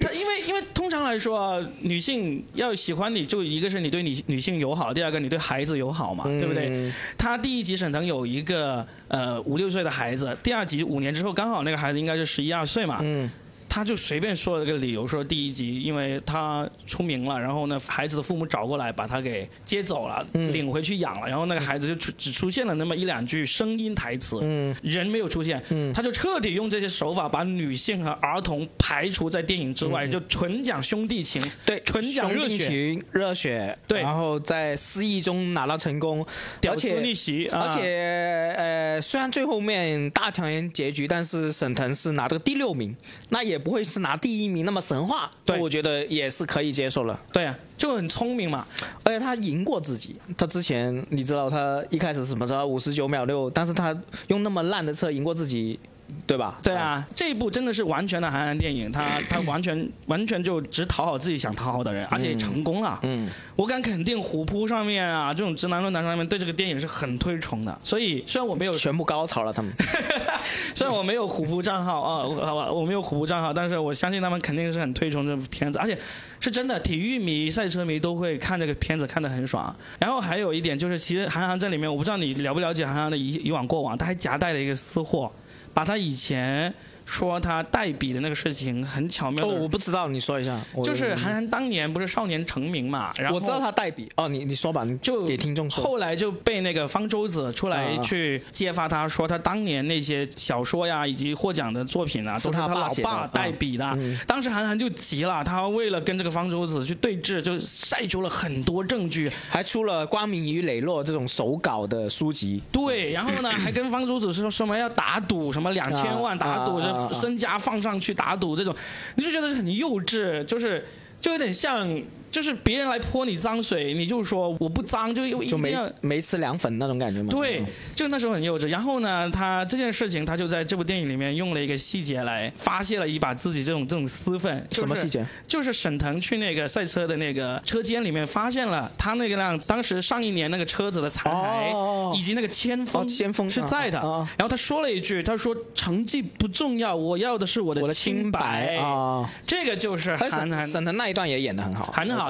[0.00, 6.90] 他因为因为通常来说，女性要喜欢你就一个是你对女女性友好，第二个你对孩子友好嘛，对不对？
[7.18, 12.96] 他第一集沈腾有一个呃五六岁的孩子，第二集五年之后刚好那个孩子应该是十一二岁嘛。
[13.02, 13.30] 嗯。
[13.74, 24.40] 他就随便说了个理由，说第一集因为他出名了，然后呢，孩子的父母找过来把他给接走了，领回去养了，然后那个孩子就出只出现了那么一两句声音台词，
[24.82, 25.58] 人没有出现，
[25.94, 36.26] 他就彻底用这些手法把女性和儿童排除在电影之外，就纯讲兄弟情，对，纯讲热血，热血，对，然后在失意中拿到成功，
[36.60, 42.94] 屌丝逆袭，而且呃，虽然最后面大团圆结局，但是沈腾是拿这个第六名，
[43.30, 43.61] 那也。
[43.62, 47.18] 不会是拿第一名那么神话，对，我觉得也是可以接受了。
[47.32, 48.66] 对啊，就很聪明嘛，
[49.04, 50.16] 而且他赢过自己。
[50.36, 53.96] 他之前你知道他一开始什么时候五十九秒六，但是他
[54.28, 55.78] 用那么烂的车赢过自己。
[56.26, 56.58] 对吧？
[56.62, 62.98] 对啊，这一部真的是完全的韩寒电影，他他 完全完全就只讨好自己想讨好的人，而且成功了。
[63.02, 67.78] 嗯，我敢肯定，虎扑上面啊，这种直男论坛上面对这个电影是很推崇的。
[67.82, 69.72] 所以虽然我没有全部高潮了，他们
[70.74, 75.96] 虽然我没有虎扑账号啊，好吧，我没有虎扑账号，但是我相信他们肯定是很推崇这部片子，而且
[76.40, 79.74] 是真的，体育迷、赛车迷都会看这个片子看得很爽。
[79.98, 85.30] 然后还有一点就是，其实韩寒在里面，我不知道你了不了解韩寒的以以往过往，他还夹带了一个私货。
[85.72, 86.74] 把他以前。
[87.04, 89.44] 说他代笔的那个事情很巧妙。
[89.44, 90.58] 哦，我不知道，你说一下。
[90.84, 94.10] 就是韩寒当年不是少年成名嘛，然后我知道他代笔。
[94.16, 95.82] 哦，你你说吧，就给听众说。
[95.82, 103.98] 后来就被那个方舟子出来去揭发，他说他当年那些小说呀，以及获奖的作品啊，都是他老爸代笔的。
[104.26, 112.62] 当时韩寒就急了，他为了跟这个方舟子去对峙，就晒出了很多证据，还出了《光明与磊落》这种手稿的书籍。
[112.70, 116.80] 对，然后呢，还跟方舟子说什么要打赌，什么两千万打赌。
[117.12, 118.74] 身家放上去打赌这种，
[119.16, 120.84] 你就觉得是很幼稚，就是
[121.20, 122.02] 就有点像。
[122.32, 127.28] 就是别人来泼你脏水，你就说我不脏，就又一定要没吃凉粉那种感觉吗？
[127.30, 127.62] 对，
[127.94, 128.66] 就那时候很幼稚。
[128.68, 134.66] 然后呢，他这件事情，他就在这部电影里面用了一个细节来发泄了一把自己这种这种私愤。
[134.70, 135.24] 什么细节？
[135.46, 144.00] 就是沈腾去那个赛车的那个车间里面，发现了他那个辆当时上一年那个车子的残骸，以及那个铅封，铅封是在的。
[144.00, 148.76] 然后他说了一句，他说成绩不重要，我要的是我的清白。
[148.78, 150.66] 啊，这个就是韩寒。
[150.66, 152.21] 沈腾那一段也演的很好，很好。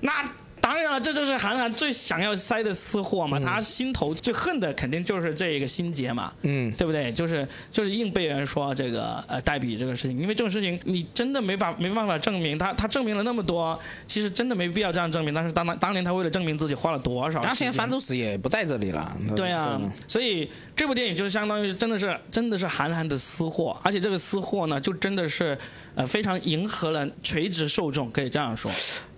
[0.00, 0.12] 那
[0.58, 3.38] 当然了，这就是韩寒最想要塞的私货嘛。
[3.38, 7.12] 他心头最恨的肯定就是这一个心结嘛，嗯，对不对？
[7.12, 12.58] 就是就是硬被人说这个呃代笔这个事情，因为这种事情你真的没法没办法证明。
[12.58, 15.32] 他他证明了那么多，其实真的没必要这样证明。
[15.32, 17.40] 但是当当当年他为了证明自己花了多少？
[17.40, 19.16] 当现在樊祖史也不在这里了。
[19.36, 25.56] 对啊，所以这部电影就是相当于真的是真的是韩寒的私货，而且这个私货呢，就真的是
[25.94, 28.68] 呃非常迎合了垂直受众，可以这样说。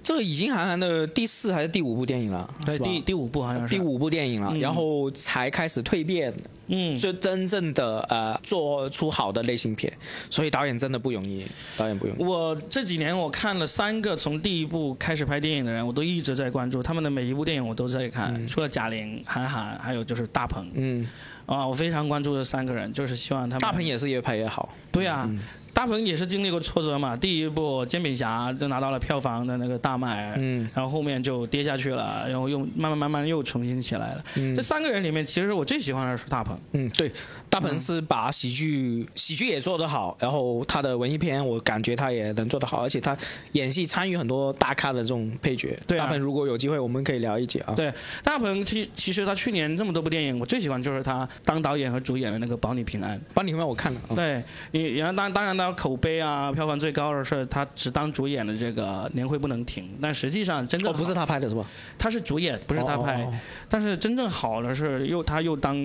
[0.08, 2.50] 这个已经韩寒的第四还是第五部电影了？
[2.64, 6.32] 对，第第五部好像是第五部电影了，然后才开始蜕变，
[6.68, 9.92] 嗯，就真正的呃做出好的类型片，
[10.30, 11.44] 所以导演真的不容易，
[11.76, 12.22] 导演不容易。
[12.22, 21.08] 我这几年我看了三个从第一部开始拍电影的人，我都一直在关注他们的每一部电影，我都在看，除了贾玲、韩寒，还有就是大鹏，嗯，
[21.46, 25.28] 啊，我非常关注这三个人，就是希望他们大鹏也是越拍越好，对呀。
[25.74, 34.24] 大鹏也是经历过挫折嘛，第一部《煎饼侠》就拿到了票房的那个大卖，嗯，然后后面就跌下去了，然后又慢慢慢慢又重新起来了。
[34.34, 36.57] 嗯，这三个人里面，其实我最喜欢的是大鹏。
[36.72, 37.10] 嗯，对，
[37.48, 43.16] 大鹏是把喜剧喜剧也做得好，然后他的文艺片我感觉他也能做得好，而且他
[43.52, 45.78] 演戏参与很多大咖的这种配角。
[45.86, 47.72] 对，大鹏如果有机会，我们可以聊一节啊。
[47.74, 47.92] 对，
[48.22, 53.18] 大鹏其其实他去年这么多部电影，我最喜欢就是他当导演和主演的那个《保你平安》。
[53.32, 54.00] 保你平安我看了。
[54.14, 54.42] 对，
[54.72, 56.52] 你然后当当然他口碑啊。
[56.58, 61.64] 票房最高的是他只当主演的这个年会不能停，但实际上真正不是他拍的是吧？
[61.96, 63.24] 他是主演，不是他拍。
[63.68, 65.76] 但是真正好的是又他又当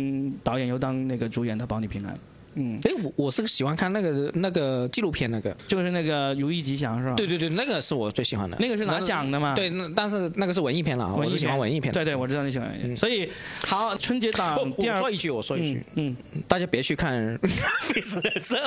[0.44, 2.14] 导演又当那个主演的《保你平安》。
[2.56, 7.16] 嗯，哎，我我是喜欢看那个那个纪录片，那个就是那个《如意吉祥》是吧？
[7.16, 8.56] 对对对，那个是我最喜欢的。
[8.60, 9.56] 那个是拿奖的嘛？
[9.56, 11.92] 对，那但是那个是文艺片了，我是喜欢文艺片。
[11.92, 12.96] 对对，我知道你喜欢文艺。
[12.96, 13.28] 所以
[13.66, 16.16] 好，春节档 第二，我说一句，我说一句，嗯，
[16.48, 17.36] 大家别去看
[17.90, 18.60] 《飞驰人生》，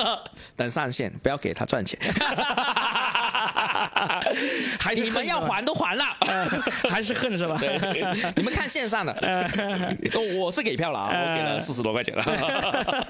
[0.57, 1.97] 等上线，不要给他赚钱。
[4.79, 6.03] 还你们要还都还了，
[6.89, 7.57] 还是恨是吧？
[8.35, 9.13] 你们看线上的，
[10.37, 12.23] 我是给票了啊，我给了四十多块钱了，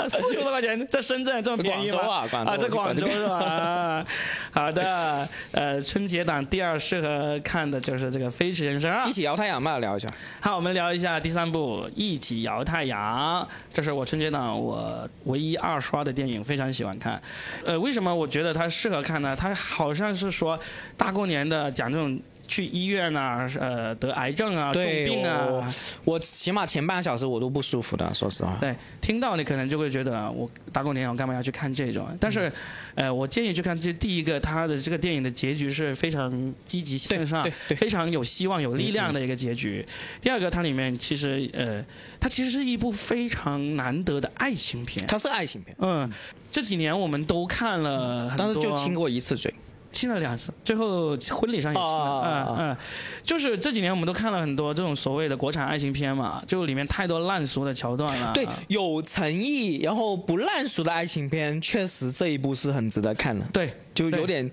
[0.10, 2.26] 四十多块钱在深圳这么便宜吗？
[2.46, 4.06] 啊，在广州是吧？
[4.52, 10.08] 好的，呃，春节档第二适合看的就是这个《飞驰人生》，一起摇太阳嘛，聊一下。
[10.42, 13.42] 好，我们聊一下第三部《一起摇太阳》，
[13.74, 17.22] 这是我春节档我唯一二刷的电影，非常喜欢看。
[17.66, 19.36] 呃，为什么我觉得它适合看呢？
[19.36, 20.58] 它好像是说
[20.96, 22.20] 大过年的讲这种。
[22.50, 25.62] 去医院啊，呃，得癌症啊，重病啊，
[26.06, 28.56] 我起码前半小时我都不舒服的，说实话。
[28.62, 32.08] 对，听到你可能就会觉得我大过年我干嘛要去看这种？
[32.22, 32.50] 但是，
[32.96, 39.86] 呃，我建议去看这第一个，它的这个电影的结局是非常积极向上，非常有希望、有力量的一个结局。
[40.22, 41.84] 第二个，它里面其实呃，
[42.18, 45.06] 它其实是一部非常难得的爱情片。
[45.06, 45.76] 它是爱情片。
[45.80, 46.10] 嗯，
[46.50, 49.54] 这几年我们都看了，但是就亲过一次嘴。
[49.98, 52.56] 亲了两次，最后婚礼上也亲了。
[52.56, 52.78] 嗯嗯，
[53.24, 58.32] 就是这几年我们都看了很多这种所谓的国产爱情片嘛，就里面太多烂俗的桥段了。
[58.32, 63.44] 对，有诚意然后不烂俗的爱情片，确实这一部是很值得看的。
[63.52, 64.48] 对，就有点，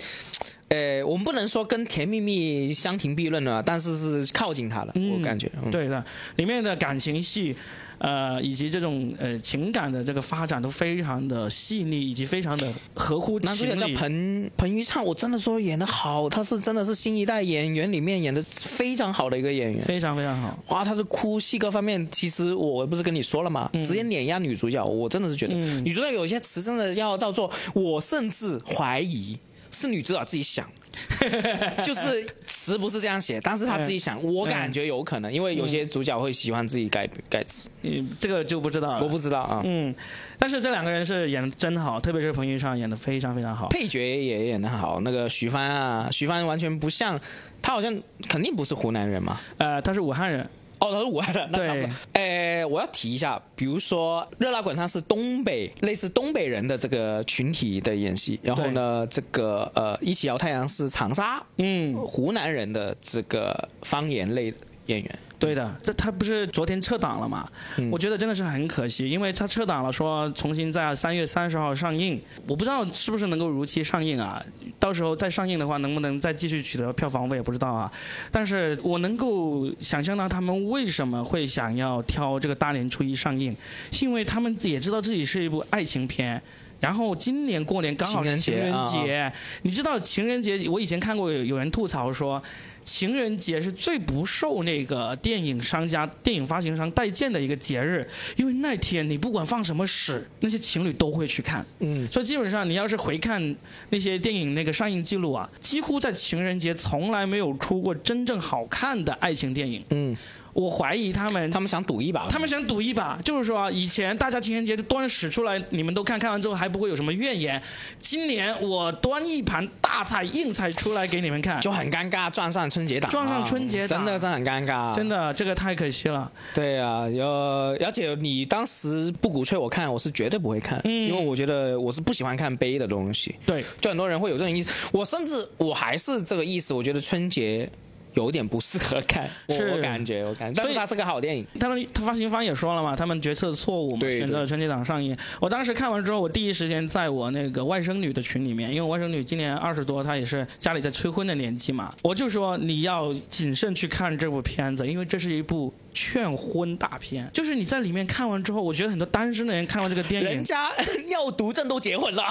[0.75, 5.51] 呃，我们不能说跟《甜蜜蜜》相提并论了，但是是靠近它了，我感觉。
[5.70, 6.05] 对的，
[6.37, 7.55] 里面的感情戏。
[7.99, 13.39] 呃，以及这种呃情感的这个发展都非常的细腻，以及非常的合乎。
[13.41, 20.59] 男主角叫彭彭昱畅，我真的说演的好，他是真的是新一代演员里面演的非常好的一个演员，非常非常好。
[20.68, 23.70] 哇，他是哭戏各方面，其实我不是跟你说了吗？
[23.75, 29.39] 直接碾压女主角，我真的是觉得女主角有些词真的要照做，我甚至怀疑
[29.75, 30.66] 是女主角自己想。
[31.83, 39.93] 就是词不是这样写，但是她自己想，我感觉有可能，因为有些主角会喜欢自己改改词，嗯，这个就不知道，我不知道啊，嗯，
[40.39, 47.18] 但是这两个人是演的真好，特别是彭昱畅演的非常非常好，配角也演的好，那个徐帆啊，徐帆完全不像，
[47.61, 50.49] 他好像肯定不是湖南人嘛，呃，他是武汉人。
[50.85, 51.89] 哦，他是武汉的，那差不多。
[52.12, 64.53] 诶，我要提一下，比如说《热辣滚烫》是东北类似东北人的这个群体的演戏，然后呢，这个呃《一起摇太阳》是长沙，嗯，湖南人的这个方言类
[64.87, 65.18] 演员。
[65.45, 67.47] 对的，这他不是昨天撤档了吗？
[67.92, 72.18] 我觉得真的是很可惜，因为他撤档了，说重新在三月三十号上映，
[72.49, 74.42] 我不知道是不是能够如期上映啊？
[74.78, 77.92] 到时候再上映的话，能不能再继续取得票房，我也不知道啊。
[78.30, 83.55] 但是我能够想象到他们为什么会想要挑这个大年初一上映，
[83.92, 86.40] 是因为他们也知道自己是一部爱情片，
[86.80, 89.30] 然后今年过年刚好是情人节，
[89.61, 92.42] 你知道情人节，我以前看过有有人吐槽说。
[92.85, 98.07] 情人节是最不受那个电影商家、电影发行商待见的一个节日，
[98.37, 101.64] 因为那天你不管放什么屎，那些情侣都会去看。
[101.80, 103.57] 嗯，所以基本上你要是回看
[103.89, 109.82] 那些电影那个上映记录啊，几乎在情人节从来没有出过真正好看的爱情电影。
[109.91, 110.16] 嗯。
[110.55, 117.61] 我怀疑他们，他们想赌一把，他们想赌一把，就是说以前大家情人节端屎出来，你们都看看完之后还不会有什么怨言。
[117.98, 126.30] 今年我端一盘大菜硬菜出来给你们看，就很尴尬，撞上春节档，撞上春节档，真的是很尴尬，真的这个太可惜了。
[126.55, 133.34] 对啊，呃而且你当时不鼓吹我看，我是绝对不会看，因为我觉得我是不喜欢看悲的东西。
[133.44, 137.68] 对，就很多人会有这种意思，我甚至我还是这个意思，我觉得春节。
[138.15, 141.47] 有点不适合看， 我感觉，我感觉，所以它是个好电影。
[141.61, 145.17] 他们他发行方也说了嘛，他们决策错误嘛，选择了春节档上映。
[145.41, 155.73] 我当时看完之后，我第一时间在我那个外甥女的群里面，因为外甥女今年二十多，她也是家里在催婚的年纪嘛，我就说你要谨慎去看这部片子，因为这是一部。
[155.95, 160.68] 劝婚大片，就是你在里面看完之后，我觉得很多单身的人看完这个电影，人家
[161.09, 162.24] 尿毒症都结婚了，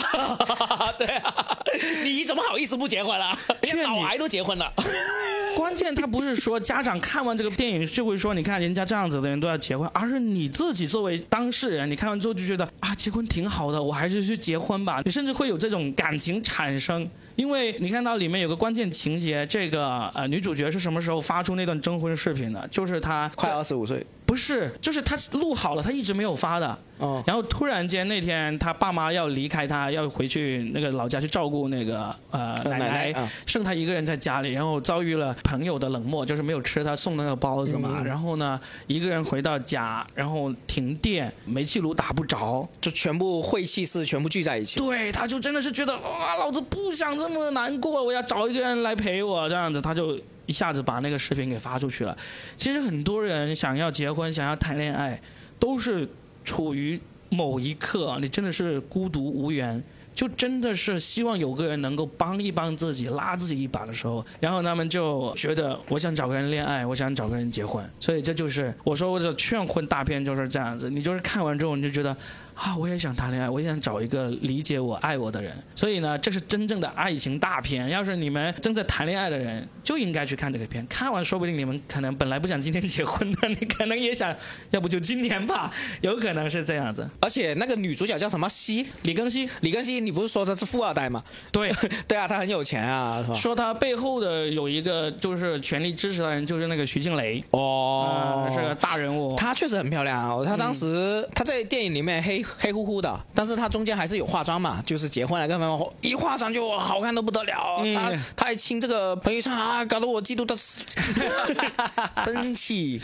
[0.99, 1.57] 对啊，
[2.03, 3.36] 你怎么好意思不结婚了？
[3.61, 4.72] 连脑癌都结婚了。
[5.55, 15.01] 关键他不是说家长看完这个电影就会说，你看人家这样子的人都要结婚，而是你自己作为当事人，你看完之后就觉得啊，结婚挺好的，我还是去结婚吧。
[15.05, 17.09] 你甚至会有这种感情产生。
[17.36, 22.68] 因为你看到里面有个关键情节，这个呃女主角是什么时候发出那段征婚视频的？
[22.70, 24.06] 就是她快二十五岁。
[24.26, 26.78] 不是，就是他录好了，他一直没有发的。
[26.97, 27.21] 哦。
[27.26, 32.80] 然后突然间那天，他爸妈要离开他，要回去那个老家去照顾那个呃奶
[33.13, 38.01] 奶，剩他一个人在家里，然后遭遇了朋友的冷漠，就是没有吃他送那个包子嘛。
[38.03, 44.80] 然后呢，一个人回到家，然后停电，煤气炉打不着，就全部晦气是全部聚在一起。
[44.80, 50.19] 对，他就真的是觉得哇，老子不想这么难过，我要找一个人来陪我，这样子他就。
[50.46, 52.18] 一下子把那个视频给发出去了。
[52.58, 55.22] 其实很多人想要结婚、想要谈恋爱，
[55.60, 56.08] 都是
[56.44, 59.82] 处于某一刻，你真的是孤独无援，
[60.14, 67.84] 就真的是希望有个人能够帮一帮自己、拉自己一把的时候，然后他们就觉得我想找个人恋爱，我想找个人结婚。
[68.00, 72.16] 所以这就是我说我的劝婚大片就是这样子，你就是看完之后你就觉得。
[72.56, 75.51] 啊，我也想谈恋爱，我也想找一个理解我、爱我的人。
[75.76, 77.89] 所以呢，这是真正的爱情大片。
[77.89, 80.86] 要是你们正在谈恋爱的人，就应该去看这个片。
[80.88, 84.36] 看完，说不定你们可能本来不想今天结婚的，你可能也想，
[84.72, 87.10] 要不就今年吧，有可能是这样子。
[87.20, 88.47] 而且那个女主角叫什么？
[88.54, 91.24] 西李庚希，李庚希，你不是说她是富二代吗？
[91.51, 91.74] 对，
[92.08, 93.34] 对啊，她很有钱啊，是吧？
[93.34, 97.43] 说她背后的有一个就是全力支持的人，就是那个徐静蕾。
[97.49, 99.34] 哦，是个大人物。
[99.36, 107.82] 她确实很漂亮啊，她当时她在电影里面黑黑乎乎的，但是她中间还是有化妆嘛，就是结婚了跟方一化妆就好看的不得了。
[107.96, 110.56] 她她还亲这个彭昱畅啊，搞得我嫉妒的
[112.24, 113.02] 生气。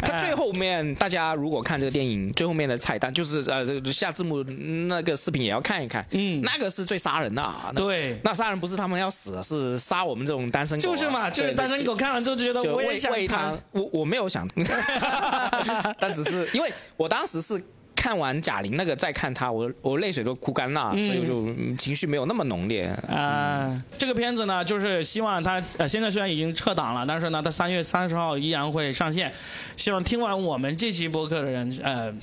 [0.00, 6.04] 他最后面大家如果看这个电影最后面的彩蛋，就是呃下字幕那个视频也要看一看。
[6.10, 7.42] 嗯，那个是最杀人的。
[7.42, 7.72] 啊。
[7.74, 10.82] 对，那杀人不是他们要死，是杀我们这种单身狗。
[10.82, 13.52] 就是嘛，就是单身狗看完之后就觉得我也想他。
[13.72, 14.48] 我我没有想，
[15.98, 17.62] 但只是因为我当时是。
[18.00, 23.82] 看完贾玲那个再看她，我我泪水都哭干了，所以我就情绪没有那么浓烈啊。
[23.98, 29.32] 这个片子呢，就是希望他呃现在虽然已经撤档了，但是呢，他三月三十号依然会上线。
[29.76, 32.14] 希望听完我们这期播客的人呃。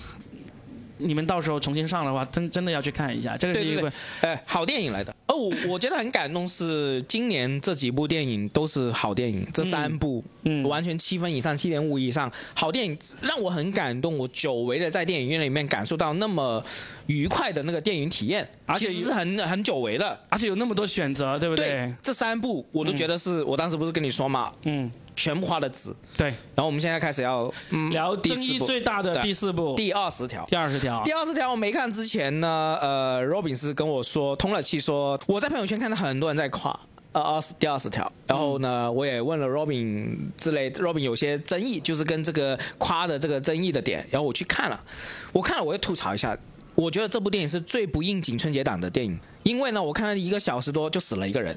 [0.97, 3.91] 你们到时候重新上的话，真真的要去看一下，这个是一个
[4.21, 5.13] 呃好电影来的。
[5.27, 14.17] 哦，我觉得很感动，是今年这几部电影都是好电影，这三部嗯完全七分以上，七点五以上，好电影让我很感动。
[14.17, 16.63] 我久违的在电影院里面感受到那么
[17.07, 21.93] 愉快的那个电影体验，而且是很很久违的，而且有那么多选择，对不对？
[22.01, 24.89] 这三部我都觉得是我当时不是跟你说嘛，嗯。
[25.15, 26.27] 全部花的纸，对。
[26.27, 27.51] 然后我们现在开始要
[27.91, 30.45] 聊争议最大的第四部，第二十条。
[30.45, 36.77] 第二十条，第二十条我没看之前呢，呃，Robin 是跟我说通了气，说我在朋友圈看到很多人在夸，
[37.13, 38.11] 呃，二十第二十条。
[38.27, 44.05] 然后呢，我也问了 Robin 之类，Robin 有些争议，就是跟这个夸的这个争议的点。
[44.11, 44.83] 然后我去看了，
[45.31, 46.37] 我看了，我也吐槽一下。
[46.75, 51.55] 我觉得这部电影是最不应景春节档的电影，因为呢，我看了一个小时多就死了一个人，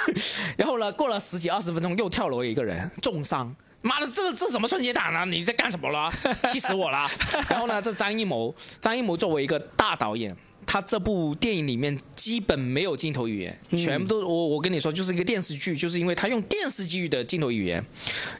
[0.56, 5.26] 然后呢，过了十几二十分钟又跳楼一个人重伤，妈的，这这什么春节档啊？
[5.26, 6.10] 你在干什么了？
[6.50, 7.06] 气死我了！
[7.48, 10.34] 然后呢，这张艺谋，张艺谋作为一个大导演。
[10.68, 11.96] 他这部电影里面
[12.26, 17.80] 基本没有镜头语言，全部都我我跟你说就是一个电视剧，就是因为他用电视剧的镜头语言，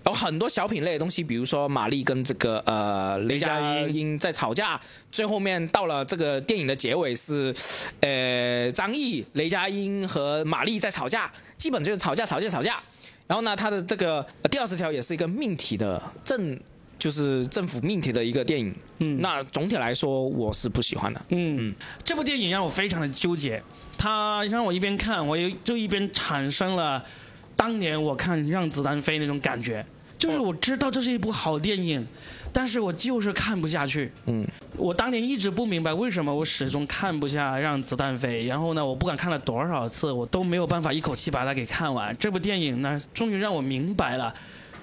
[0.05, 4.81] 有很多小品类的东西，比如说玛丽跟这个呃雷佳音在吵架，
[5.13, 7.55] 最后面到了这个电影的结尾是，
[8.01, 12.83] 呃张译、雷佳音和玛丽在吵架，基本就是吵架吵架吵架，
[13.29, 16.59] 然后呢他的这个第二十条也是一个命题的正。
[16.99, 23.63] 就是政府命题的一个电影，嗯，那总体来说我是不喜欢的，嗯，这部电影让我非常的纠结，
[23.99, 27.05] 它让我一边看，我又就一边产生了
[27.55, 29.85] 当年我看《让子弹飞》那种感觉，
[30.19, 32.07] 就是我知道这是一部好电影，
[32.53, 34.47] 但是我就是看不下去，嗯，
[34.79, 42.17] 我当年一直不明白为什么我始终看不下《让子弹飞》，然后呢，我不管看了多少次，我都没有办法一口气把它给看完。
[42.19, 44.35] 这部电影呢，终于让我明白了，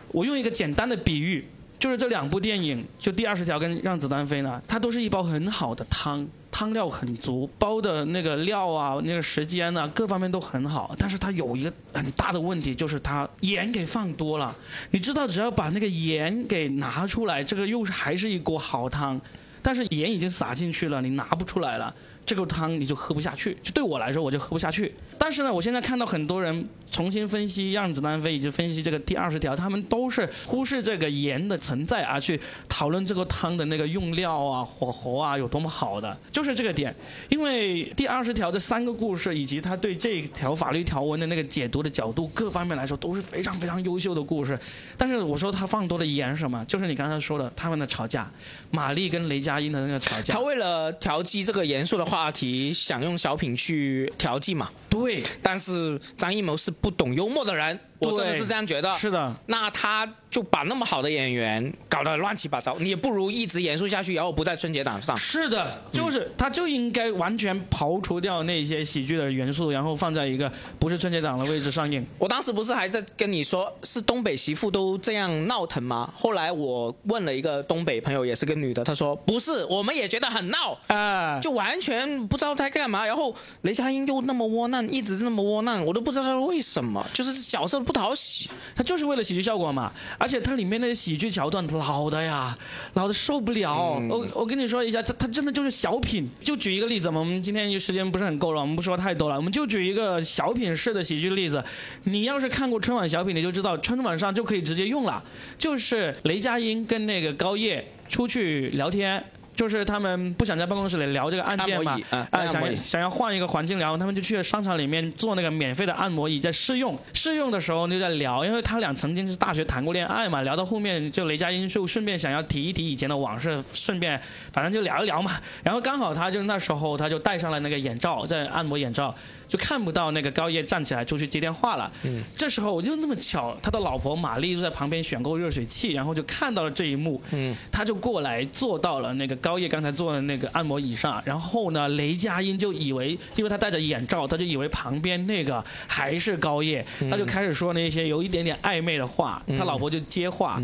[0.10, 1.48] 我用一个简单的比喻。
[1.84, 10.96] 就是这两部电影，就第二十条跟让子弹飞呢，它都是一包很好的汤，汤料很足，包的那个料啊，那个时间呢，各方面都很好。
[10.98, 14.56] 但是它有一个很大的问题，就是它盐给放多了。
[14.92, 19.20] 你知道，只要把那个盐给拿出来，这个又是还是一锅好汤，
[19.64, 21.96] 但是盐已经撒进去了，你拿不出来了。
[22.26, 24.94] 这个汤你就喝不下去，就对我来说我就喝不下去。
[25.18, 32.40] 但是呢，我现在看到很多人重新分析《让子弹飞》以及分析这个第二十条，他们都是忽视这个盐的存在而去
[32.70, 36.96] 讨论这个汤的那个用料啊、火候啊有多么好的，就是这个点。
[37.28, 44.58] 因为第二十条这三个故事以及他对这条法律条文的那个解读的角度，各方面来说都是非常非常优秀的故事。
[44.98, 48.32] 但是我说他放多了盐什么，就是你刚才说的他们的吵架，
[48.72, 50.36] 玛丽跟雷佳音的那个吵架。
[50.36, 52.04] 他为了调剂这个严肃的。
[52.14, 54.70] 话题想用小品去调剂嘛？
[54.88, 57.80] 对，但是张艺谋是不懂幽默的人。
[58.12, 58.92] 我真的是这样觉得。
[58.94, 65.16] 是的，那他就把那么好的演员搞得乱七八糟，你也不如一直严肃下去，然后不在春节档上。
[65.18, 72.06] 是的，就是他就应该完全刨除掉那些喜剧的元素，然后放在一个不是春节档的位置上映。
[72.18, 76.12] 我当时不是还在跟你说，是东北媳妇都这样闹腾吗？
[76.16, 83.06] 后来我问了一个东北朋友，也是个女的，她说不是，我们也觉得很闹啊，就完全不知道在干嘛。
[83.06, 87.93] 然后雷佳音又那么窝囊，一直那么窝囊，我都不知道为什么，就是角色不。
[87.94, 89.94] 不讨喜，他就是为了喜剧效果嘛。
[90.18, 92.58] 而且它里面那些喜剧桥段老的呀，
[92.96, 94.02] 老的受不了。
[94.10, 96.28] 我我跟你说一下，他他真的就是小品。
[96.42, 99.36] 就举一个例子嘛，我们今天时间不是很够了，我们不说太多了。
[99.36, 101.64] 我们就举一个小品式的喜剧例子。
[102.06, 105.24] 你要是看过春晚小品，你就知道春晚上就可以直接用了。
[105.60, 109.24] 就是雷佳音跟那个高叶出去聊天。
[109.56, 116.98] 就是他们不想在办公室里聊这个案件嘛，啊，想想要换一个环境聊，他们就去了商场里面做那个免费的按摩椅在试用。
[117.14, 124.20] 试用的时候就在聊，因为他俩曾经是大学谈过恋爱嘛，聊到后面就雷佳音就顺便想要提一提以前的往事，顺便
[124.52, 125.40] 反正就聊一聊嘛。
[125.64, 129.14] 然后刚好他就那时候他就戴上了那个眼罩，在按摩眼罩。
[129.54, 131.92] 就看不到那个高叶站起来出去接电话了。
[132.06, 137.22] 嗯，这时候我就那么巧，他的老婆玛丽就在旁边选购热水器，然后就看到了这一幕。
[137.30, 150.60] 嗯，他就过来坐到了那个高叶刚才坐的那个按摩椅上，然后呢，雷佳音就以为，因为他戴着眼罩，他就以为旁边那个还是高叶，他就开始说那些有一点点暧昧的话，他老婆就接话。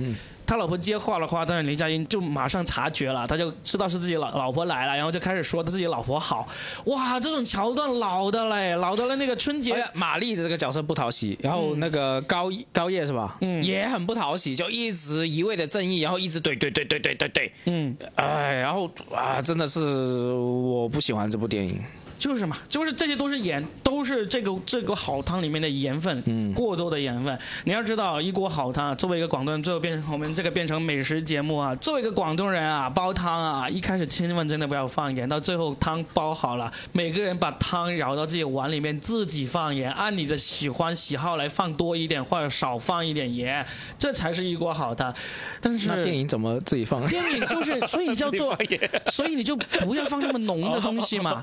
[0.49, 6.47] 他老婆接话的话，但是林佳音就马上察觉了，他就知道是自己老老婆来了，然后就开始说他自己老婆好。
[6.85, 9.15] 哇，这种桥段老的嘞，老的了。
[9.17, 13.37] 那个春节，玛丽的这个角色不讨喜，然后那个高高叶是吧？
[13.41, 17.51] 嗯，也很不讨喜，就一直一味的正义，然后一直怼怼怼怼怼怼怼。
[17.65, 21.79] 嗯，哎，然后啊，真的是我不喜欢这部电影。
[22.20, 27.39] 就是嘛，就是这些都是盐，都是这个这个好汤里面的盐分，嗯，过多的盐分。
[27.63, 31.74] 你要知道，一锅好汤，作为一个广东人，最后变成我们这个变成美食节目啊。
[31.76, 43.65] 作为一个广东人啊，煲汤啊，一开始千万真的不要放盐，到最后汤煲好了，每个人把汤舀到自己碗里面，自己放盐，按你的喜欢喜好来放多一点或者少放一点盐，
[43.97, 45.13] 这才是一锅好汤。
[45.61, 47.07] 但是那电影怎么自己放？
[47.07, 48.57] 电影就是，所以叫做，
[49.09, 51.41] 所以你就不要放那么浓的东西嘛，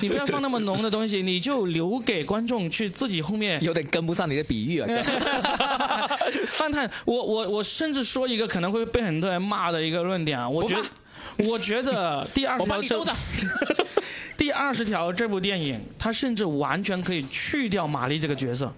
[0.00, 0.11] 你。
[0.12, 3.60] 不要放那么浓的东西，你就留给观众去自己后面。
[3.64, 4.88] 有点跟不上你的比喻啊！
[6.48, 10.74] 范探，我我我甚至说一个可能会被很多人骂的一个论点啊，我觉
[11.38, 13.04] 得，我觉得第二条这
[14.36, 18.72] 第二十条这部电影，它甚至完全可以去掉玛丽这个角色。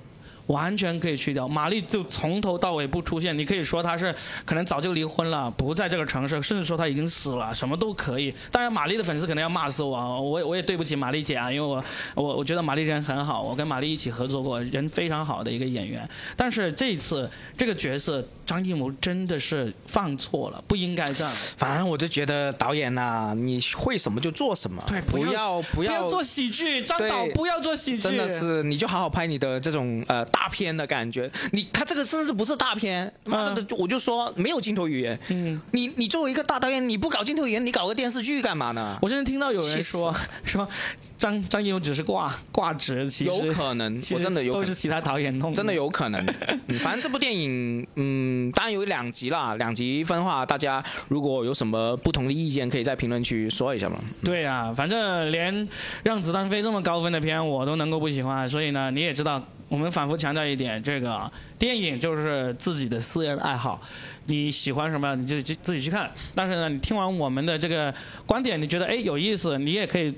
[0.47, 3.37] 完全可以去掉，玛丽就从头到尾不出现。
[3.37, 4.15] 你可以说她是
[4.45, 8.35] 可能早就离婚了，不在这个城市，甚至说她已经死了，什么都可以。
[8.53, 11.83] 当然，玛丽的粉丝可能要骂死我，我我也对不起玛丽姐啊，因为我
[12.15, 16.07] 我我觉得玛丽人很好，我跟玛丽一起合作过，人非常好的一个演员。
[16.37, 21.33] 但是这一次这个角色张艺谋真的是犯错了，不应该这样。
[21.57, 30.23] 反正我就觉得导演呐，你会什么就做什么，对，不要不要做喜剧，张导不要做喜剧，真的是你就好好拍你的这种呃。
[30.35, 35.17] 大片的感觉，你他这个甚至不是大片，妈的，我就说没有镜头语言。
[35.29, 38.99] 嗯，你你作为一个大导演，你不搞镜头语言，你搞个电视剧干嘛呢？
[39.01, 40.13] 我现在听到有人说
[40.43, 40.69] 说
[41.17, 46.27] 张张艺谋只是挂挂职，其实有可能，我真的有都是其他导演弄，真的有可能。
[46.81, 54.01] 反正这部电影，嗯，当然有两集啦，两集分化，大家如果有什么不同的意见，可以在评论区说一下嘛。
[54.25, 55.69] 对啊，反正连
[56.03, 59.41] 让子弹飞这么高分的片，我都能够不喜欢，所以呢，你也知道。
[59.69, 63.81] 我们反复强调一点，这个电影就是自己的私人爱好，
[64.27, 66.11] 你喜欢什么你就自己去看。
[66.35, 67.95] 但是呢，你听完我们的这个
[68.27, 70.15] 观点，你觉得哎有意思，你也可以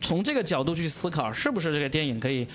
[0.00, 2.46] 从这个角度去思考，是不是这个电影可以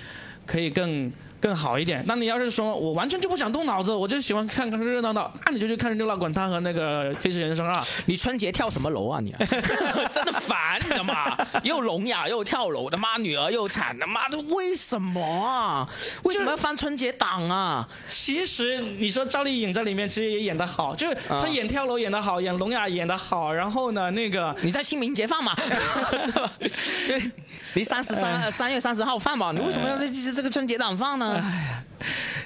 [0.46, 1.12] 可以更。
[1.44, 2.02] 更好一点。
[2.06, 7.82] 那你要是说我完全就不想动脑子，我就喜欢看看热闹闹，那你就去看热闹滚烫和那个《飞驰人生二》。
[8.06, 9.30] 你春节跳什么楼啊你？
[10.10, 11.36] 真的烦你的嘛！
[11.62, 15.86] 又聋哑又跳楼的妈，女儿又惨的妈的，为什么啊？
[16.22, 17.86] 为什么要翻春节档啊？
[18.08, 23.52] 其实你说赵丽颖在里面其实也演得好，就是她演跳楼演得好，演聋哑演得好。
[23.52, 25.54] 然后呢，那个你在清明节放嘛？
[27.06, 27.20] 对
[27.74, 29.52] 你三十三三月三十号放嘛？
[29.52, 31.33] 你为什么要在这这个春节档放呢？
[31.36, 31.84] 哎呀，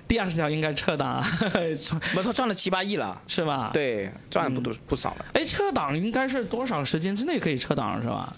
[0.06, 1.22] 第二十条应该撤档，
[1.54, 1.74] 没
[2.22, 3.70] 错，赚了七八亿了，是吧？
[3.72, 5.24] 对，赚了不多不少了。
[5.34, 8.32] 哎，撤档应该是多少时间之内可以撤档是吧？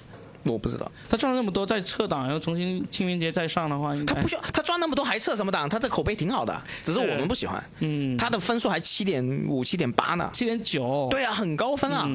[0.45, 0.91] 我不知道。
[1.11, 4.41] 他赚了那么多，再撤档，然后重新清明节再上的话，应该他不需要。
[4.55, 5.69] 他赚那么多还撤什么档？
[5.69, 7.63] 他这口碑挺好的，只是我们不喜欢。
[7.81, 11.09] 嗯，他的分数还七点五、七点八呢，七点九。
[11.11, 12.09] 对啊，很高分啊。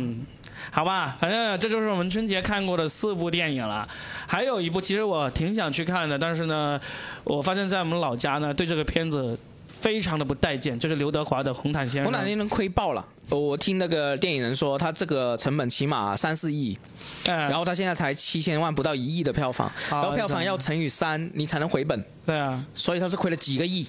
[0.72, 3.88] 好吧，反正这就是我们春节看过的四部电影了。
[4.28, 6.80] 还有一部，其实我挺想去看的，但是呢，
[7.24, 9.38] 我发现在我们老家呢，对这个片子
[9.80, 12.03] 非常的不待见，就是刘德华的《红毯先生》。
[12.05, 16.78] 红毯先生亏爆了，我听那个电影人说，他这个成本起码三四亿，
[17.26, 22.03] 然后他现在才七千万，不到一亿的票房，然后票房要乘以三，你才能回本。
[22.26, 23.88] 对啊，所以他是亏了几个亿。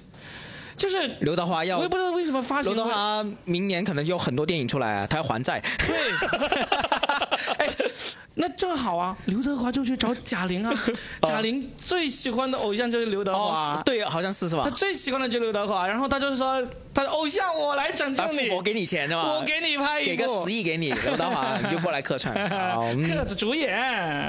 [0.77, 2.75] 就是刘德华要，我也不知道为什么发行。
[2.75, 5.63] 刘德华明年可能有很多电影出来啊，他要还债。
[5.87, 5.97] 对。
[8.39, 10.71] 那正好啊，刘德华就去找贾玲啊。
[11.23, 13.81] 贾玲最喜欢的偶像就是刘德华。
[13.87, 14.61] 对，好像是是吧？
[14.63, 16.63] 他最喜欢的就是刘德华，然后他就说
[16.97, 19.35] ：“他的偶像，我来拯救你，我给你钱是吧？
[19.35, 22.33] 我给你拍一部，给个十亿给你，刘德华你就过来客串。
[23.07, 23.77] 客主演，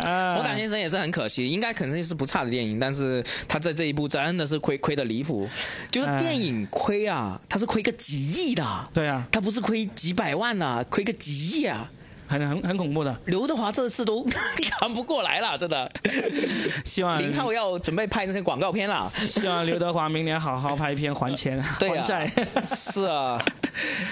[0.02, 5.48] 我胆先生也是很可惜，应该肯定是不差的电影，但是他在这一部真的是亏亏的离谱，
[5.90, 8.90] 就是电影亏啊，他是亏个几亿的。
[8.94, 11.90] 对啊，他不是亏几百万呐，亏个几亿啊。
[12.28, 13.16] 很很很恐怖的。
[13.26, 14.26] 刘德华这次都
[14.80, 15.92] 扛不过来了，真的。
[16.86, 19.10] 希望林浩要准备拍那些广告片了。
[19.16, 22.28] 希望刘德华明年好好拍片还钱还债。
[22.64, 23.42] 是啊，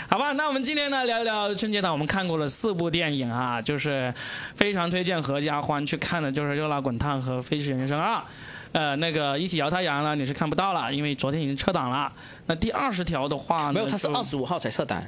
[0.09, 4.13] 好吧，那我们今天呢聊一聊春节档我们看过了四部电影啊，就是
[4.55, 8.15] 非常推荐合家欢去看的，就是《热辣滚烫》和《飞驰人生二》。
[8.71, 12.11] 呃，那个一起摇太阳呢，你是看不到了，因为昨天已经撤档了。
[12.45, 15.01] 那第二十条的话，没有，它是二十五号才撤档。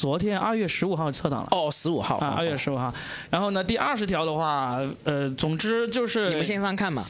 [0.00, 1.48] 昨天二月十五号撤档了。
[1.50, 2.90] 哦，十五号啊，二月十五号。
[3.28, 7.04] 然后呢，第二十条的话，呃，总之就是你们线上看嘛，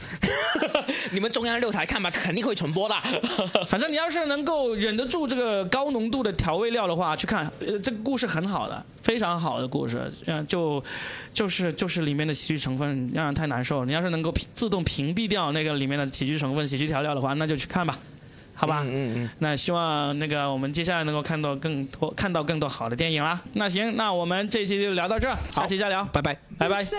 [1.11, 2.95] 你们中央六台看吧，肯定会重播的。
[3.65, 10.11] 反正你要是能够忍得住这个高浓度的调味料的话，去看，呃，这个故事很好的，非常好的故事。
[10.25, 10.83] 嗯，就
[11.33, 13.85] 就是就是里面的喜剧成分让人太难受。
[13.85, 17.97] 你要是能够自动屏蔽掉那个里面的喜剧成分、喜剧调料的话，那就去看吧。
[18.61, 23.41] 好吧，嗯嗯，那希望那个我们接下来能够看到更多看到更多好的电影啦。
[23.53, 26.83] 那行，那我们这期就聊到这，下期再聊，拜拜，拜拜。
[26.83, 26.95] so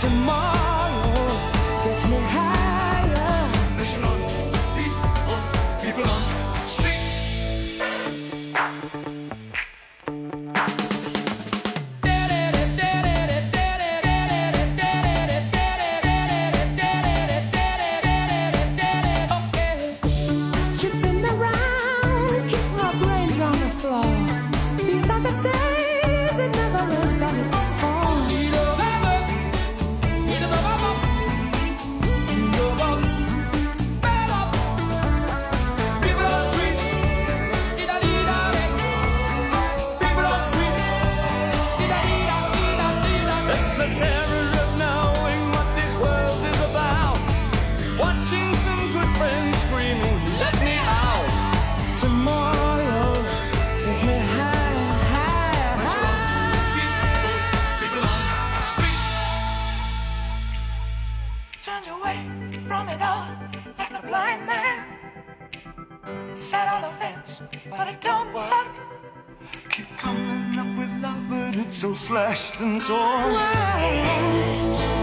[0.00, 0.69] tomorrow.
[67.70, 68.68] But I don't want.
[69.70, 73.34] Keep coming up with love, but it's so slashed and torn.
[73.34, 74.99] Why?